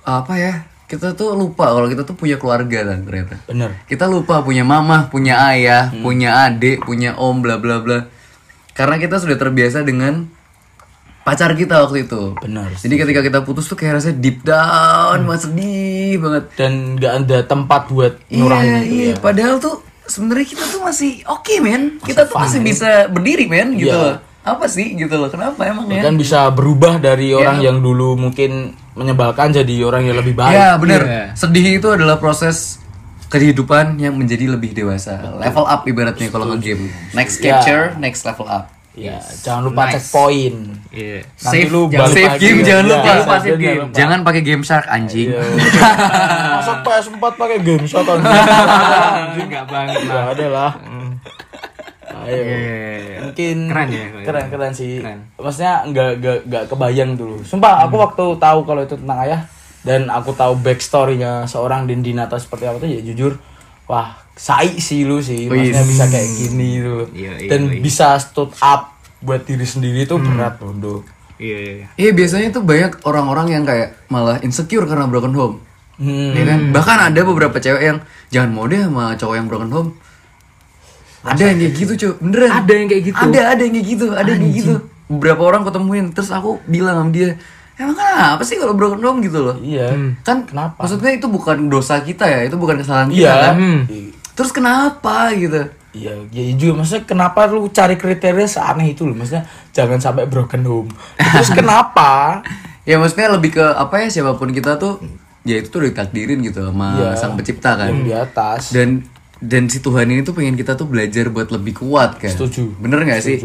[0.02, 0.54] apa ya?
[0.92, 3.40] Kita tuh lupa kalau kita tuh punya keluarga kan ternyata.
[3.48, 8.12] bener Kita lupa punya mama, punya ayah, punya adik, punya om, bla bla bla.
[8.76, 10.28] Karena kita sudah terbiasa dengan
[11.24, 12.36] pacar kita waktu itu.
[12.36, 16.44] bener Jadi ketika kita putus tuh kayak rasanya deep down, banget sedih banget.
[16.60, 19.08] dan nggak ada tempat buat Iya, nurahin itu iya.
[19.08, 22.02] ya Padahal tuh sebenarnya kita tuh masih oke men.
[22.04, 23.96] Kita tuh masih bisa berdiri men gitu.
[23.96, 23.96] Iya.
[23.96, 24.16] loh.
[24.42, 25.30] Apa sih gitu loh?
[25.30, 26.02] Kenapa emang ya?
[26.04, 30.76] kan bisa berubah dari orang yang dulu mungkin menyebalkan jadi orang yang lebih baik Ya
[30.76, 31.00] bener.
[31.02, 31.24] Iya.
[31.32, 32.76] Sedih itu adalah proses
[33.26, 35.16] kehidupan yang menjadi lebih dewasa.
[35.34, 36.92] Level up ibaratnya kalau nge-game.
[37.10, 37.56] Next Ya.
[37.56, 38.68] capture, next level up.
[38.92, 40.52] ya jangan lupa cek poin
[40.92, 41.24] Iya.
[41.24, 42.64] Nanti lu jangan balik save game ya.
[42.68, 43.00] jangan Iya, lupa.
[43.00, 43.64] save Lupa game, save game.
[43.64, 43.96] jangan lupa.
[43.96, 45.28] Jangan pakai game shark anjing.
[45.32, 45.40] Iya.
[46.60, 48.18] Masa PS4 pakai game shot kan?
[49.34, 50.70] Enggak banget Enggak ada lah.
[52.26, 52.42] Ayo.
[52.42, 53.18] Iya.
[53.22, 54.98] Mungkin Keren ya, Keren keren sih.
[54.98, 55.18] Keren.
[55.38, 57.36] Maksudnya enggak enggak enggak kebayang dulu.
[57.46, 59.40] Sumpah aku waktu tahu kalau itu tentang ayah
[59.82, 63.34] dan aku tahu backstorynya seorang Dindinata seperti apa tuh ya jujur
[63.90, 65.90] wah sai sih lu sih maksudnya Wis.
[65.90, 67.82] bisa kayak gini tuh Iya, iya, dan iya.
[67.82, 71.02] bisa stood up buat diri sendiri tuh berat loh
[71.42, 71.86] Iya, iya.
[71.98, 75.56] Iya biasanya tuh banyak orang-orang yang kayak malah insecure karena broken home.
[75.98, 76.38] hmm.
[76.38, 76.60] Ya kan?
[76.70, 77.98] Bahkan ada beberapa cewek yang
[78.30, 79.90] jangan mau deh sama cowok yang broken home.
[81.24, 82.12] Ada yang kayak gitu, cuy.
[82.20, 82.50] Beneran.
[82.52, 83.16] Ada yang kayak gitu?
[83.20, 84.74] Ada, ada yang kayak gitu, ada yang kayak gitu.
[85.08, 87.36] Beberapa orang ketemuin terus aku bilang sama dia,
[87.74, 90.78] "Emang kenapa sih kalau broken home gitu loh?" iya Kan Kenapa?
[90.78, 93.54] Maksudnya itu bukan dosa kita ya, itu bukan kesalahan kita iya kan.
[93.86, 99.12] I- terus kenapa gitu Iya, ya juga maksudnya kenapa lu cari kriteria seaneh itu loh
[99.12, 100.88] maksudnya jangan sampai broken home.
[101.14, 102.40] Terus kenapa?
[102.82, 105.04] ya maksudnya lebih ke apa ya siapa pun kita tuh
[105.42, 107.10] ya itu tuh udah ditakdirin gitu sama Iya.
[107.14, 108.62] sang pencipta kan Yang di atas.
[108.72, 108.88] dan
[109.42, 112.78] dan si Tuhan ini tuh pengen kita tuh belajar buat lebih kuat kan Setuju.
[112.78, 113.42] bener nggak sih.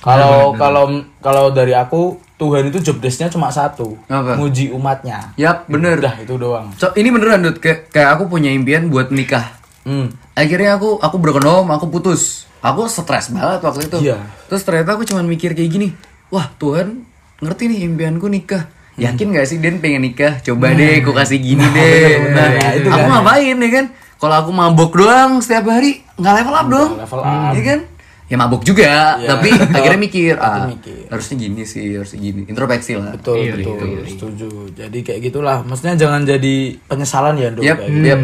[0.00, 0.84] Kalau kalau
[1.18, 4.34] kalau dari aku Tuhan itu job desk-nya cuma satu, Apa?
[4.34, 5.32] nguji umatnya.
[5.34, 6.68] Yap bener Udah itu doang.
[6.74, 10.08] so ini beneran Dut kayak, kayak aku punya impian buat nikah Hmm.
[10.32, 14.16] akhirnya aku aku broken home aku putus aku stres banget waktu itu Iya.
[14.46, 15.92] terus ternyata aku cuman mikir kayak gini
[16.28, 17.04] wah Tuhan
[17.38, 18.64] ngerti nih impianku nikah
[18.96, 22.68] yakin gak sih Den pengen nikah coba deh aku kasih gini deh bener, nah, ya,
[22.74, 23.08] itu aku kan.
[23.12, 23.86] ngapain ya kan
[24.24, 27.52] kalau aku mabok doang setiap hari nggak level up dong level up.
[27.52, 27.80] ya kan
[28.24, 29.28] ya mabok juga Iya.
[29.30, 31.06] tapi akhirnya mikir ah mikir.
[31.06, 34.48] harusnya gini sih harusnya gini introspeksi lah Betul, betul, setuju.
[34.72, 35.60] Jadi kayak gitulah.
[35.60, 36.56] Maksudnya jangan jadi
[36.88, 37.60] penyesalan ya, Dok.
[37.60, 38.06] yap kayak gitu.
[38.06, 38.20] yap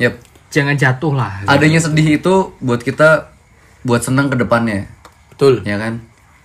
[0.00, 0.14] yap
[0.48, 1.32] Jangan jatuh lah.
[1.44, 3.28] adanya sedih itu buat kita
[3.82, 4.88] buat senang ke depannya
[5.28, 5.60] Betul.
[5.60, 6.00] ya kan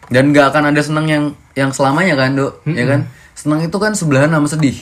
[0.10, 1.24] dan nggak akan ada senang yang
[1.54, 4.76] yang selamanya kan dok ya kan senang itu kan sebelahan sama sedih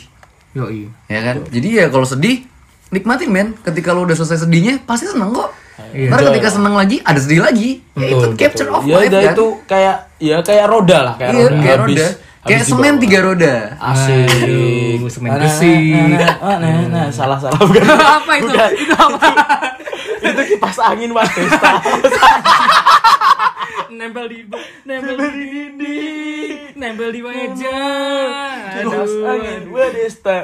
[0.53, 0.87] Yoi.
[1.05, 2.47] ya kan jadi ya kalau sedih
[2.89, 5.51] nikmatin men ketika lo udah selesai sedihnya pasti seneng kok
[5.87, 6.09] Iya.
[6.09, 9.33] ntar ketika seneng lagi ada sedih lagi ya itu capture of ya life udah kan
[9.33, 11.53] itu kayak ya kayak roda lah, kayak iya roda.
[11.55, 12.07] kayak Habis- roda
[12.39, 13.03] kayak habis semen dibawa.
[13.03, 14.27] tiga roda Asik.
[14.41, 15.75] Aduh, semen Nah, besi.
[15.93, 17.83] Nah, nah, nah, nah, nah, salah salah bukan.
[17.85, 18.47] apa itu?
[18.79, 19.27] Itu apa?
[20.19, 21.29] itu kipas angin Mas.
[23.91, 24.39] nempel di
[24.83, 27.79] nempel di dinding, nempel di meja.
[28.77, 30.37] Kipas angin Mas Desta.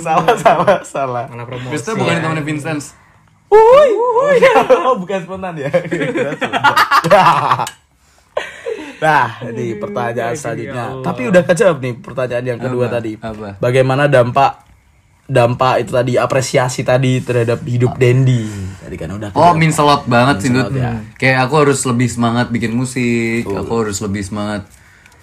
[0.00, 1.24] Salah salah salah.
[1.32, 1.72] Malah promosi.
[1.72, 2.82] Biasanya bukan temennya Vincent
[3.52, 4.40] Wuih,
[4.88, 5.68] Oh, bukan spontan ya.
[9.02, 11.02] Nah, ini pertanyaan selanjutnya.
[11.02, 13.02] Tapi udah kejawab nih pertanyaan yang kedua Apa?
[13.02, 13.18] tadi.
[13.18, 13.58] Apa?
[13.58, 14.62] Bagaimana dampak
[15.32, 18.44] dampak itu tadi apresiasi tadi terhadap hidup Dendi?
[18.78, 19.56] Tadi kan udah Oh, kejawab.
[19.56, 20.68] means a lot banget sih, Dut.
[20.70, 21.00] ya.
[21.16, 24.68] Kayak aku harus lebih semangat bikin musik, aku harus lebih semangat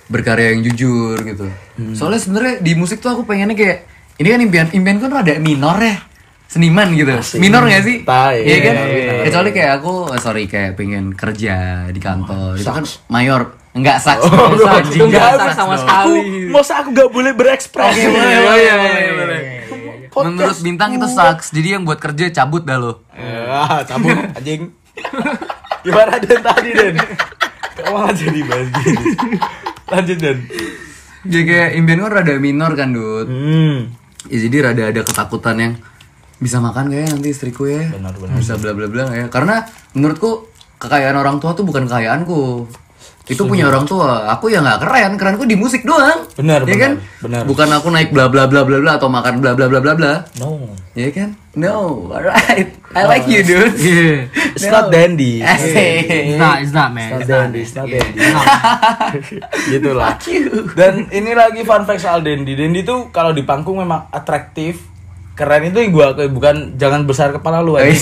[0.05, 1.45] berkarya yang jujur gitu.
[1.77, 1.93] Hmm.
[1.93, 3.85] Soalnya sebenarnya di musik tuh aku pengennya kayak
[4.17, 6.01] ini kan impian impian kan rada minor ya.
[6.49, 7.13] Seniman gitu.
[7.37, 8.01] Minor gak sih?
[8.01, 8.41] Tai.
[8.41, 8.75] Iya kan?
[8.89, 12.57] Iya, Kecuali kayak aku eh, sorry kayak pengen kerja di kantor.
[12.57, 13.53] Itu kan mayor.
[13.69, 14.25] Enggak saks.
[14.25, 16.09] Oh, enggak, enggak enggak, saks sama sekali.
[16.09, 16.13] Aku,
[16.49, 18.01] masa aku gak boleh berekspresi?
[18.01, 19.39] Oke, boleh, boleh, boleh, boleh.
[20.09, 21.53] Podcast Menurut bintang itu saks.
[21.53, 23.05] Jadi yang buat kerja cabut dah lo.
[23.13, 24.73] Ah, cabut anjing.
[25.85, 26.95] Gimana Den tadi Den?
[27.79, 29.05] Kok malah jadi bahas gini?
[29.87, 30.37] Lanjut Den.
[31.29, 33.27] Jadi kayak impian kan rada minor kan, Dut.
[33.27, 33.91] Hmm.
[34.27, 35.73] Ya jadi rada ada ketakutan yang
[36.39, 37.91] bisa makan gak ya nanti istriku ya?
[37.91, 38.35] Benar, benar.
[38.39, 39.27] Bisa bla bla bla ya?
[39.27, 39.63] Karena
[39.95, 40.47] menurutku
[40.79, 42.67] kekayaan orang tua tuh bukan kekayaanku.
[43.29, 44.25] Itu punya orang tua.
[44.33, 46.25] Aku ya nggak keren, kerenku di musik doang.
[46.33, 46.91] Benar, ya benar, kan?
[47.21, 47.41] benar.
[47.45, 50.13] Bukan aku naik bla bla bla bla bla atau makan bla bla bla bla bla.
[50.41, 50.73] No.
[50.97, 51.37] Ya kan?
[51.53, 52.73] No, alright.
[52.97, 53.77] I like you, dude.
[53.77, 54.27] Yeah.
[54.57, 55.39] It's not dandy.
[55.45, 57.21] It's not, it's not, man.
[57.21, 58.19] It's not dandy, it's not dandy.
[59.77, 60.17] gitu lah.
[60.73, 62.57] Dan ini lagi fun fact soal Dendi.
[62.57, 64.89] Dendi tuh kalau di panggung memang atraktif.
[65.37, 67.79] Keren itu yang gua bukan jangan besar kepala lu.
[67.79, 67.95] Wih.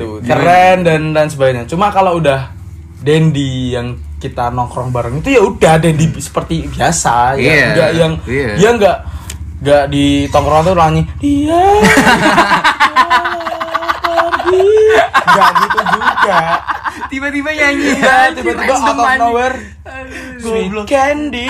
[0.00, 1.68] Tuh, keren dan dan sebagainya.
[1.68, 2.57] Cuma kalau udah
[2.98, 7.46] Dendi yang kita nongkrong bareng itu ya udah Dendi seperti biasa ya.
[7.46, 8.50] Iya, Enggak yang iya.
[8.58, 8.96] dia enggak
[9.58, 11.62] enggak di tongkrongan tuh nyanyi dia
[15.28, 16.40] enggak gitu juga.
[17.08, 17.88] Tiba-tiba nyanyi.
[17.94, 19.58] Iya, tiba-tiba out of nowhere.
[20.38, 21.48] Sweet candy,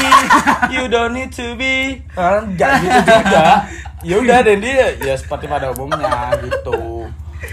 [0.73, 2.05] you don't need to be.
[2.15, 3.65] Enggak gitu juga.
[4.07, 6.71] Ya udah dan dia ya seperti pada umumnya gitu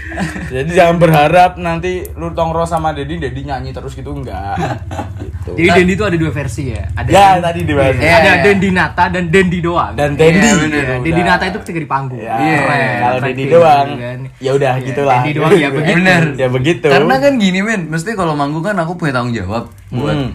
[0.54, 4.54] Jadi jangan berharap nanti lu tongkrong sama Dedi, Dedi nyanyi terus gitu enggak
[5.22, 5.50] gitu.
[5.54, 6.84] Jadi Dendi itu ada dua versi ya.
[6.92, 7.92] Ada Ya, Den- tadi dibahas.
[7.92, 8.42] Iya, Iya, ada iya.
[8.42, 9.92] Dendi Nata dan Dendi doang.
[9.92, 10.84] Dan Dendi bener.
[10.84, 11.22] gitu, Dendi.
[11.22, 12.18] Nata itu ketika di panggung.
[12.18, 12.58] Ya, Iya,
[12.98, 14.18] kalau Fighting, Dedi doang, gitu kan.
[14.36, 15.16] ya udah Iya, gitulah.
[15.18, 15.96] Dendi doang ya begitu.
[15.96, 16.22] Bener.
[16.34, 16.86] Ya begitu.
[16.86, 20.30] Karena kan gini men, mesti kalau manggung kan aku punya tanggung jawab buat Hmm.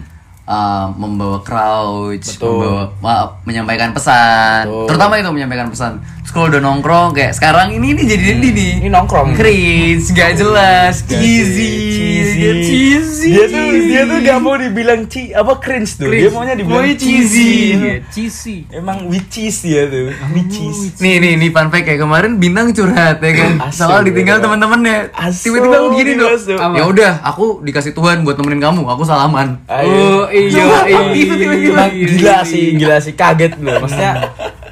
[0.52, 2.52] Uh, membawa crowd, Betul.
[2.52, 4.68] membawa maaf, menyampaikan pesan.
[4.68, 4.86] Betul.
[4.92, 5.92] Terutama itu menyampaikan pesan.
[6.22, 8.30] Terus kalau udah nongkrong kayak sekarang ini ini jadi.
[8.32, 8.78] Hmm.
[8.84, 9.28] Ini nongkrong.
[9.34, 12.40] Cringe, gak jelas, cheesy, cheesy.
[12.62, 13.30] cheesy.
[13.32, 16.12] Dia tuh dia tuh gak mau dibilang ci apa cringe tuh.
[16.12, 17.74] Dia maunya dibilang Maunya cheesy.
[17.74, 18.56] Iya, cheesy.
[18.70, 21.00] Emang witches dia tuh, witches.
[21.02, 23.52] Nih nih nih fun fact kayak kemarin bintang curhat ya kan.
[23.66, 24.42] Asu, Soal ditinggal ya.
[24.46, 24.96] teman-temannya.
[25.42, 26.32] Tiba-tiba aku gini dong.
[26.78, 28.82] Ya udah, aku dikasih Tuhan buat nemenin kamu.
[28.86, 29.58] Aku salaman.
[29.66, 31.82] Oh iya iya iya, tiba-tiba.
[31.92, 32.78] iya, gila iya, sih, iya.
[32.78, 33.76] gila sih kaget loh.
[33.82, 34.12] Maksudnya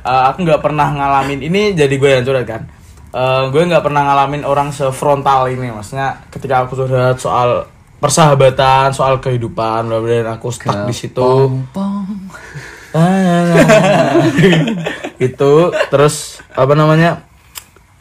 [0.03, 2.63] uh, aku nggak pernah ngalamin ini jadi gue yang curhat kan.
[3.11, 5.71] Uh, gue nggak pernah ngalamin orang sefrontal ini.
[5.71, 7.67] Maksudnya ketika aku curhat soal
[8.01, 11.61] persahabatan, soal kehidupan, bla bla, dan aku stuck di situ.
[15.31, 17.31] Itu terus apa namanya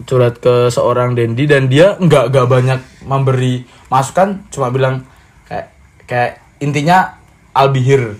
[0.07, 5.03] curhat ke seorang Dendi dan dia nggak nggak banyak memberi masukan cuma bilang
[5.49, 5.75] kayak
[6.07, 6.31] kayak
[6.63, 7.18] intinya
[7.59, 8.15] I'll be here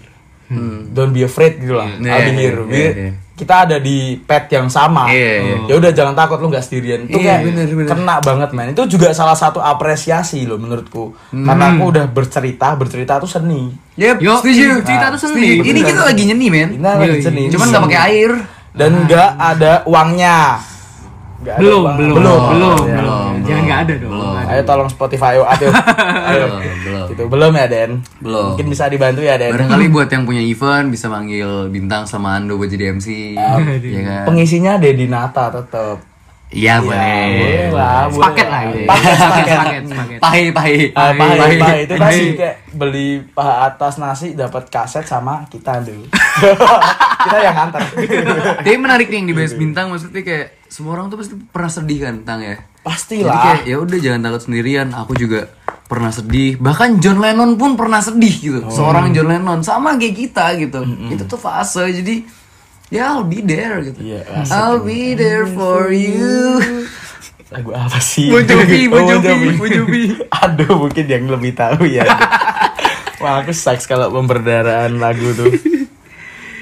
[0.90, 3.12] don't be afraid gitu lah Iya, I'll be here We- iya.
[3.36, 5.56] kita ada di pet yang sama Iya, iya.
[5.64, 7.88] ya udah jangan takut lu nggak sendirian itu Iya, kayak bener, bener.
[7.88, 13.16] kena banget man itu juga salah satu apresiasi loh menurutku karena aku udah bercerita bercerita
[13.16, 14.68] tuh seni Yep, Yo, setuju.
[14.82, 15.44] cerita tuh seni.
[15.54, 15.62] Setuju.
[15.66, 16.70] Ini kita lagi nyeni, men.
[16.74, 18.32] Kita lagi seni Cuman nggak pakai air.
[18.72, 20.40] dan nggak ada uangnya
[21.40, 22.96] Nggak ada belum, belum, belum belum, belum, Ya.
[22.96, 23.32] belum.
[23.44, 24.12] Jangan nggak ada dong.
[24.12, 24.29] Belum.
[24.50, 25.70] Ayo tolong Spotify ayo ayo.
[26.30, 26.46] ayo.
[26.50, 27.06] Belum, belum.
[27.10, 27.92] Itu belum ya Den?
[28.18, 28.46] Belum.
[28.54, 29.54] Mungkin bisa dibantu ya Den.
[29.54, 33.38] Barangkali buat yang punya event bisa manggil bintang sama Ando buat jadi MC.
[33.90, 34.24] Iya kan?
[34.26, 36.02] Pengisinya Dedi Nata tetap.
[36.50, 37.78] Iya, boleh boleh.
[37.78, 38.80] lah, boleh Sepaket lah gitu.
[38.90, 39.50] Paket, paket.
[39.54, 40.90] Paket, paket.
[40.98, 41.58] Ah, pahe, Pahi.
[41.62, 41.78] pahe.
[41.86, 42.30] itu nasi Pahe.
[42.34, 46.10] kayak beli paha atas nasi dapat kaset sama kita dulu.
[47.30, 47.82] kita yang nganter.
[48.66, 52.00] Tapi menarik nih yang di Base Bintang maksudnya kayak semua orang tuh pasti pernah sedih
[52.06, 52.56] kan tentang ya.
[52.80, 53.44] Pastilah.
[53.44, 54.88] kayak ya udah jangan takut sendirian.
[54.94, 55.50] Aku juga
[55.90, 56.62] pernah sedih.
[56.62, 58.60] Bahkan John Lennon pun pernah sedih gitu.
[58.62, 58.72] Oh.
[58.72, 60.86] Seorang John Lennon sama kayak kita gitu.
[61.10, 61.90] Itu tuh fase.
[61.90, 62.24] Jadi
[62.94, 64.00] ya I'll be there gitu.
[64.00, 64.22] Iya,
[64.54, 66.62] I'll be there for you.
[67.54, 68.30] Lagu apa sih?
[68.50, 70.14] Jovi, Bon Jovi.
[70.46, 72.06] Aduh, mungkin yang lebih tahu ya.
[73.20, 75.52] Wah, aku seks kalau pemberdaraan lagu tuh.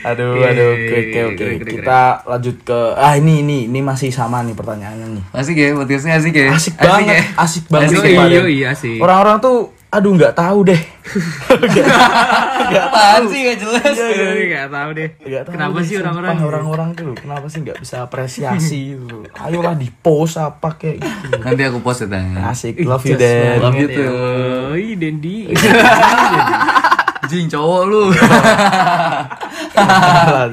[0.08, 1.46] Aduh, aduh, oke, oke, oke.
[1.68, 5.24] Kita lanjut ke ah ini ini ini masih sama nih pertanyaannya nih.
[5.36, 6.48] Asik ya, podcastnya asik ya.
[6.56, 7.24] Asik banget, ya?
[7.36, 7.90] asik banget.
[7.92, 8.24] Asik ya?
[8.24, 9.04] Iya, iya, asik.
[9.04, 10.82] Orang-orang tuh aduh nggak tahu deh.
[12.88, 13.96] Apaan sih gak jelas?
[13.96, 15.10] Aduh, nggak tahu deh.
[15.24, 16.36] Nggak tahu Kenapa deh, sih orang-orang?
[16.44, 19.24] orang-orang tuh kenapa sih nggak bisa apresiasi gitu.
[19.40, 21.28] Ayolah di post apa kayak gitu.
[21.40, 22.52] Nanti aku post ya tanya.
[22.52, 23.60] Asik, love you Dan.
[23.64, 24.08] Love you too.
[24.08, 25.52] Oh, ih, Dendi.
[27.32, 28.04] Jing cowok lu.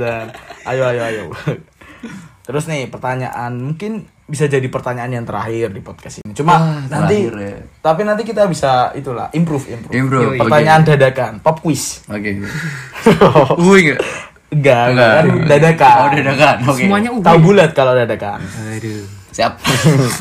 [0.01, 0.27] Dan.
[0.65, 1.25] Ayo ayo ayo.
[2.45, 6.33] Terus nih pertanyaan mungkin bisa jadi pertanyaan yang terakhir di podcast ini.
[6.33, 7.61] Cuma Wah, nanti terakhir ya.
[7.85, 9.93] tapi nanti kita bisa itulah improve improve.
[9.93, 10.41] Improve.
[10.41, 12.05] Pertanyaan dadakan, pop quiz.
[12.09, 12.41] Oke.
[13.65, 13.93] Uwi
[14.55, 14.87] enggak?
[14.93, 15.97] Enggak, kan dadakan.
[16.01, 16.57] Oh, dadakan.
[16.69, 16.83] Oke.
[16.85, 17.25] Semuanya ubi.
[17.27, 18.41] Tahu bulat kalau dadakan.
[18.45, 19.05] Aduh.
[19.35, 19.53] Siap.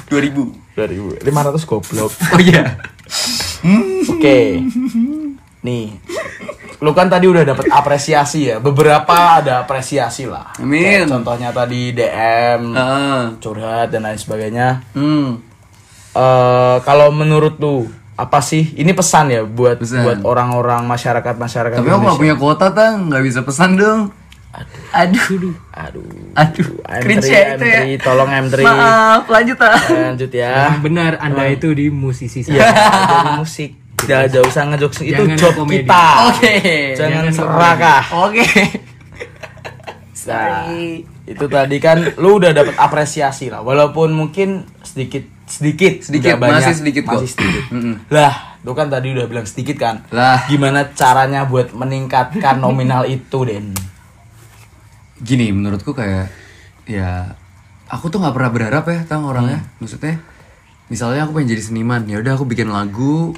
[0.10, 0.64] 2000.
[0.74, 2.12] 2000 500 goblok.
[2.34, 2.82] Oh iya.
[4.10, 4.66] Oke.
[5.62, 5.96] Nih.
[6.80, 8.58] Lu kan tadi udah dapat apresiasi ya.
[8.58, 10.56] Beberapa ada apresiasi lah.
[10.58, 11.06] Amin.
[11.06, 13.20] Kayak contohnya tadi DM, Heeh.
[13.38, 14.82] curhat dan lain sebagainya.
[14.94, 15.38] Hmm.
[16.14, 20.06] eh kalau menurut lu apa sih ini pesan ya buat Pesan.
[20.06, 24.14] buat orang-orang masyarakat masyarakat Tapi aku gak punya kuota tang, nggak bisa pesan dong.
[24.94, 25.58] Aduh.
[25.74, 26.06] aduh
[26.38, 26.70] Aduh.
[26.86, 27.82] M3, Cringe ya itu ya.
[27.82, 29.82] M3, tolong M3 Maaf, lanjut ah.
[29.82, 33.02] lanjut ya Yang benar Anda itu di musisi Iya, saya.
[33.10, 33.72] dari musik.
[34.04, 35.88] Tidak jauh usah ngejokes itu Jangan job komedi.
[35.88, 36.06] kita.
[36.28, 36.54] Oke.
[37.00, 38.04] Jangan Jangan serakah.
[38.28, 38.48] Oke.
[40.24, 40.72] Nah,
[41.28, 46.74] itu tadi kan lu udah dapat apresiasi lah, walaupun mungkin sedikit sedikit Sedikit, nggak masih
[46.80, 47.20] sedikit kok.
[47.20, 47.64] masih sedikit.
[47.76, 47.96] Mm-mm.
[48.08, 50.08] Lah, lu kan tadi udah bilang sedikit kan.
[50.16, 50.48] Lah.
[50.48, 53.76] Gimana caranya buat meningkatkan nominal itu, Den?
[55.20, 56.32] Gini, menurutku kayak
[56.88, 57.36] ya
[57.92, 59.60] aku tuh nggak pernah berharap ya tang orangnya.
[59.84, 60.24] Maksudnya
[60.88, 63.36] misalnya aku pengen jadi seniman, ya udah aku bikin lagu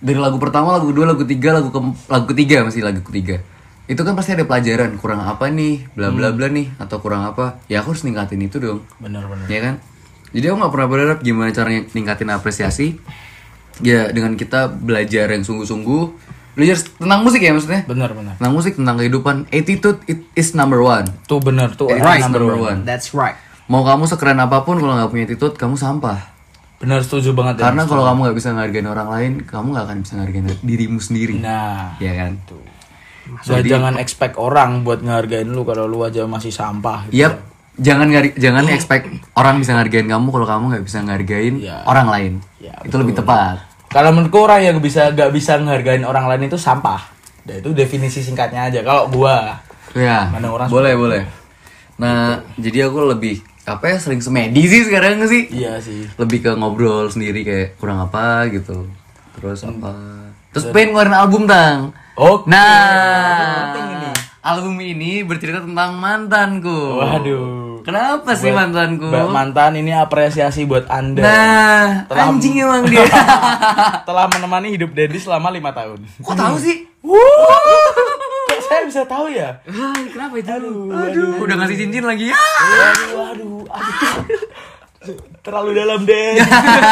[0.00, 3.44] dari lagu pertama, lagu kedua, lagu ketiga, lagu ke lagu ketiga masih lagu ketiga.
[3.84, 7.60] Itu kan pasti ada pelajaran kurang apa nih, bla bla bla nih atau kurang apa.
[7.66, 8.80] Ya aku harus ningkatin itu dong.
[8.96, 9.44] Bener-bener.
[9.46, 9.74] ya kan
[10.30, 13.02] jadi aku nggak pernah berharap gimana caranya ningkatin apresiasi
[13.82, 16.02] ya dengan kita belajar yang sungguh-sungguh
[16.54, 18.38] belajar tentang musik ya maksudnya Bener-bener.
[18.38, 21.90] tentang musik tentang kehidupan attitude it is number one Tuh bener tuh.
[21.90, 22.78] Right, number number one.
[22.78, 22.80] one.
[22.86, 23.34] That's right.
[23.66, 26.18] mau kamu sekeren apa pun kalau nggak punya attitude kamu sampah
[26.80, 27.60] Bener setuju banget.
[27.60, 31.36] Karena kalau kamu nggak bisa ngehargain orang lain kamu nggak akan bisa ngehargain dirimu sendiri
[31.36, 32.40] Nah, ya kan
[33.46, 37.06] dan jangan expect orang buat ngehargain lu kalau lu aja masih sampah.
[37.06, 37.22] Gitu.
[37.22, 37.38] Yap,
[37.78, 39.06] jangan ngari- jangan expect
[39.36, 41.76] orang bisa ngehargain kamu kalau kamu nggak bisa ngehargain Iya.
[41.84, 43.60] orang lain Ya, itu lebih tepat
[43.90, 47.10] Kalau menurutku orang yang bisa gak bisa ngehargain orang lain itu sampah.
[47.42, 48.80] Nah, itu definisi singkatnya aja.
[48.80, 49.58] Kalau gua
[49.90, 51.22] Ya, Mana orang boleh boleh.
[51.98, 55.46] Nah, jadi aku lebih apa ya sering semedi sih sekarang sih.
[55.50, 56.10] iya sih.
[56.18, 58.90] Lebih ke ngobrol sendiri kayak kurang apa gitu.
[59.38, 59.94] Terus apa?
[60.50, 61.94] Terus pengen ngeluarin album tang.
[62.18, 62.50] Oke.
[62.50, 64.08] Nah, penting ini.
[64.42, 66.98] album ini bercerita tentang mantanku.
[66.98, 67.80] Waduh.
[67.80, 69.08] Kenapa sih mantanku?
[69.08, 71.22] Mantan ini apresiasi buat Anda.
[71.24, 73.06] Nah, Telah- anjing emang dia.
[74.08, 76.04] Telah menemani hidup Dedi selama lima tahun.
[76.20, 76.84] Kok tahu sih?
[77.00, 78.39] Kok
[78.70, 79.58] saya bisa tahu ya?
[79.66, 80.46] Ah, kenapa itu?
[80.54, 82.38] Aduh, udah ngasih cincin lagi ya.
[82.38, 85.18] Aduh, aduh, aduh.
[85.42, 86.38] Terlalu dalam, Den.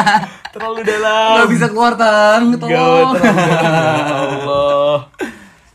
[0.58, 1.44] Terlalu dalam.
[1.44, 3.08] Gak bisa keluar tang, Gak, tolong.
[3.14, 3.94] terlalu dalam.
[3.94, 4.96] Ya Allah.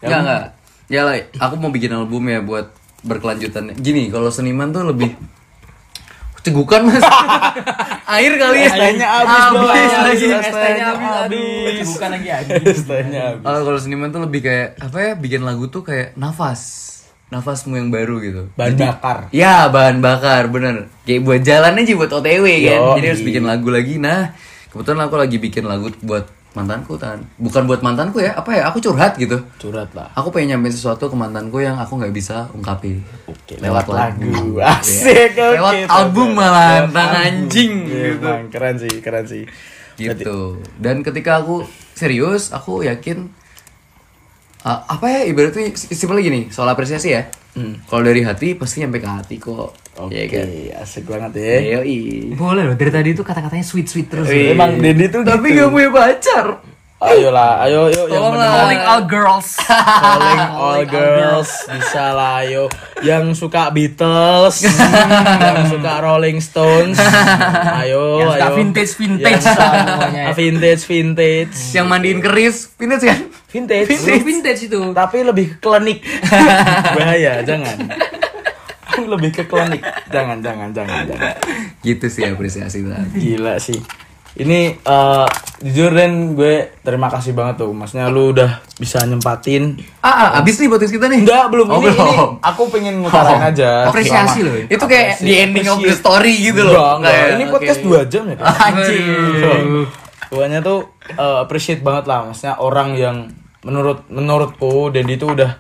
[0.04, 0.44] Enggak enggak.
[0.92, 2.68] Ya lah, aku mau bikin album ya buat
[3.08, 3.72] berkelanjutan.
[3.80, 5.16] Gini, kalau seniman tuh lebih
[6.44, 7.04] cegukan mas.
[8.14, 8.70] Air kali ya.
[8.70, 9.72] ST-nya habis, bos.
[9.72, 11.88] lagi ST-nya habis, habis.
[11.90, 12.80] bukan lagi habis.
[12.84, 13.42] Habis.
[13.42, 16.92] Oh, kalau seniman tuh lebih kayak apa ya bikin lagu tuh kayak nafas.
[17.32, 18.42] Nafasmu yang baru gitu.
[18.54, 19.18] Bahan Jadi- bakar.
[19.34, 20.92] ya bahan bakar bener.
[21.02, 22.80] Kayak buat jalan aja buat OTW kan.
[23.02, 23.96] Jadi harus bikin lagu lagi.
[23.98, 24.38] Nah
[24.70, 28.78] kebetulan aku lagi bikin lagu buat mantanku tan bukan buat mantanku ya apa ya aku
[28.80, 30.14] curhat gitu Curhat lah.
[30.14, 35.34] aku pengen nyampein sesuatu ke mantanku yang aku nggak bisa ungkapin Oke, lewat lagu Asik,
[35.34, 35.44] Iya.
[35.44, 35.56] oke.
[35.58, 39.44] lewat album malah Lewat tentang anjing Iya, gitu Bang, keren sih, keren sih.
[39.94, 40.40] gitu
[40.78, 43.30] dan ketika aku serius aku yakin
[44.66, 47.28] uh, apa ya ibaratnya simpel gini soal apresiasi ya
[47.86, 50.48] kalau dari hati pasti nyampe ke hati kok Oke, Iya kan
[50.82, 51.78] asik banget ya.
[51.78, 52.34] Yoi.
[52.34, 54.26] Boleh loh, dari tadi itu kata-katanya sweet-sweet terus.
[54.26, 54.58] Wih.
[54.58, 55.62] Emang Dendi tuh tapi gitu.
[55.62, 56.46] gak punya pacar
[57.04, 58.56] Ayolah, ayo yuk yang mendengar.
[58.58, 59.48] Calling all girls.
[60.06, 64.64] Calling all girls bisa lah ayo yang suka Beatles
[65.44, 66.96] yang suka Rolling Stones.
[67.76, 68.56] Ayo Yang suka ayo.
[68.56, 70.24] vintage-vintage Yang suka semuanya.
[70.40, 71.56] vintage vintage.
[71.72, 73.20] Yang mandiin keris vintage kan?
[73.46, 74.82] Vintage, Vintage, vintage itu.
[74.92, 76.02] tapi lebih ke klinik
[76.90, 77.78] bahaya jangan.
[78.96, 81.36] Lebih ke klinik jangan jangan jangan jangan.
[81.80, 83.14] Gitu sih apresiasi tadi.
[83.14, 83.78] Gila sih
[84.34, 85.26] ini eh,
[85.62, 90.58] jujur dan gue terima kasih banget tuh maksudnya lu udah bisa nyempatin ah, ah abis
[90.58, 91.68] nih podcast kita nih Enggak, belum.
[91.68, 92.32] Oh, ini, ini belum.
[92.42, 93.50] aku pengen ngutarain Oh.
[93.50, 93.72] aja.
[93.88, 94.68] Apresiasi loh ini.
[94.68, 95.24] itu kayak Apresiasi.
[95.24, 97.30] di ending of the story gitu loh Enggak, enggak.
[97.32, 98.36] Ini podcast 2 jam ya.
[98.42, 99.06] anjing
[100.28, 102.26] Tuanya tuh eh, appreciate banget lah.
[102.26, 103.18] Maksudnya orang yang
[103.62, 105.52] menurut menurutku Dendi tuh udah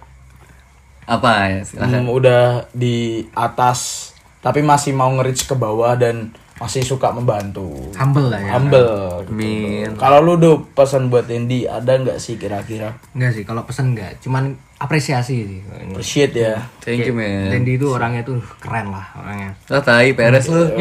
[1.03, 2.97] apa ya silakan mm, udah di
[3.31, 6.31] atas tapi masih mau nge-reach ke bawah dan
[6.63, 7.91] masih suka membantu.
[7.91, 8.55] Humble lah ya.
[8.55, 9.27] Humble.
[9.27, 9.35] gitu.
[9.35, 9.91] Amin.
[9.99, 12.95] Kalau lu tuh pesan buat Dendi ada nggak sih kira-kira?
[13.11, 14.23] Enggak sih, kalau pesan enggak.
[14.23, 15.59] Cuman apresiasi sih.
[15.67, 16.63] Appreciate ya.
[16.79, 19.51] thank you man Dendi itu orangnya tuh keren lah orangnya.
[19.75, 20.63] Oh, tai peres lu.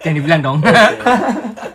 [0.00, 0.64] Jangan dibilang dong.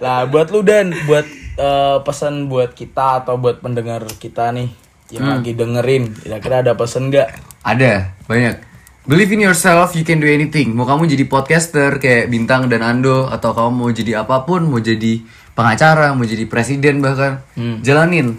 [0.02, 1.30] Lah buat lu dan buat
[1.62, 4.74] eh, pesan buat kita atau buat pendengar kita nih
[5.12, 7.30] yang lagi dengerin, kira-kira ada pesan nggak?
[7.68, 8.71] Ada, banyak.
[9.02, 10.78] Believe in yourself, you can do anything.
[10.78, 14.78] Mau kamu jadi podcaster kayak Bintang dan Ando atau kamu mau jadi apa pun, mau
[14.78, 15.26] jadi
[15.58, 17.42] pengacara, mau jadi presiden bahkan,
[17.82, 18.38] jalanin.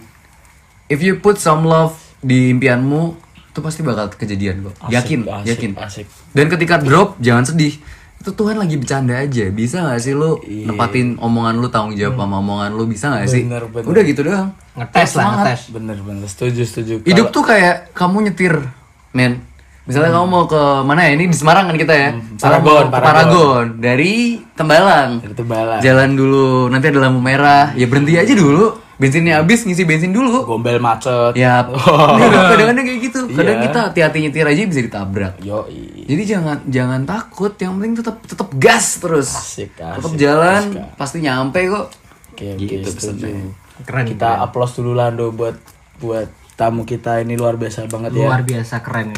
[0.87, 3.19] If you put some love di impianmu,
[3.53, 4.87] itu pasti bakal kejadian kok.
[4.87, 5.71] yakin, asik, yakin.
[5.83, 6.07] asik.
[6.31, 7.83] Dan ketika drop, jangan sedih.
[8.23, 9.51] Itu Tuhan lagi bercanda aja.
[9.51, 12.87] Bisa gak sih lu nepatin omongan lu, tanggung jawab sama omongan lu?
[12.87, 13.51] Bisa gak sih?
[13.51, 13.91] Bener, bener.
[13.91, 14.55] Udah gitu doang.
[14.79, 15.63] ngetes lah, ngetes.
[15.75, 16.95] Bener bener setuju setuju.
[17.03, 18.63] Hidup tuh kayak kamu nyetir,
[19.11, 19.43] men.
[19.83, 21.13] Misalnya kamu mau ke mana ya?
[21.13, 22.11] Ini di Semarang kan kita ya.
[22.15, 23.03] Misalnya Paragon, mau ke Paragon.
[23.03, 24.13] Paragon dari
[24.53, 25.11] Tembalang.
[25.21, 25.77] Itu bala.
[25.79, 27.75] Jalan dulu, nanti ada lampu merah.
[27.75, 28.79] Ya berhenti aja dulu.
[28.95, 30.47] Bensinnya habis, ngisi bensin dulu.
[30.47, 31.35] Gombel macet.
[31.35, 32.15] Ya, Oh.
[32.15, 33.27] kadang-kadang kayak gitu.
[33.29, 33.65] Kadang Iya.
[33.67, 35.35] kita hati-hati nyetir aja bisa ditabrak.
[35.41, 35.67] Yo
[36.01, 39.27] Jadi jangan jangan takut, yang penting tetap tetap gas terus.
[39.29, 40.95] Asik, asik, tetap jalan, asik.
[40.95, 41.87] pasti nyampe kok.
[42.31, 43.27] Oke Gitu setuju.
[43.27, 43.51] pesannya.
[43.83, 44.05] Keren.
[44.07, 45.59] Kita applause dulu Lando buat
[45.99, 48.23] buat tamu kita ini luar biasa banget ya.
[48.23, 49.11] Luar biasa keren.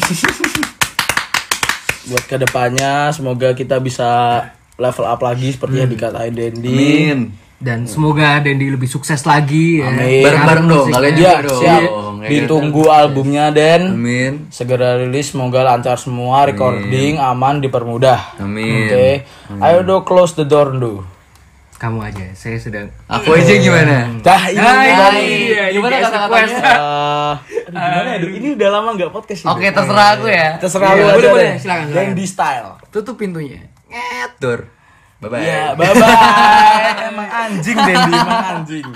[2.06, 4.42] Buat ke depannya semoga kita bisa
[4.74, 6.72] level up lagi seperti yang dikatain Dendi.
[7.06, 7.20] Amin.
[7.60, 9.92] Dan semoga Dendi lebih sukses lagi ya.
[9.92, 10.24] Amin.
[10.24, 10.96] Bareng-bareng dong, Musiknya.
[10.96, 11.60] kalian Ya, juga dong.
[11.60, 11.80] siap.
[11.80, 12.28] Ya kan?
[12.32, 13.82] Ditunggu albumnya Den.
[13.92, 14.32] Amin.
[14.48, 18.40] Segera rilis, semoga lancar semua, recording aman, dipermudah.
[18.40, 18.88] Amin.
[18.88, 19.08] Oke,
[19.60, 21.04] ayo do close the door do.
[21.80, 24.04] Kamu aja, saya sedang Aku aja gimana?
[24.20, 25.14] Dah ini Ah, nih, iya, Bang.
[25.16, 26.28] iya, Gimana ini kata-katanya?
[26.28, 26.56] request.
[26.60, 27.32] Eh,
[27.72, 28.18] aduh, gimana ya?
[28.36, 29.48] Ini udah lama nggak podcast ini.
[29.48, 30.48] Oke, terserah aku ya.
[30.60, 32.04] Terserah Iya, lu boleh, boleh, silakan, silakan.
[32.12, 32.70] Dendi style.
[32.92, 33.60] Tutup pintunya.
[33.88, 34.68] Ngetor.
[35.18, 35.40] Bye bye.
[35.40, 37.08] Iya, bye bye.
[37.08, 38.86] emang anjing Dendi, emang anjing.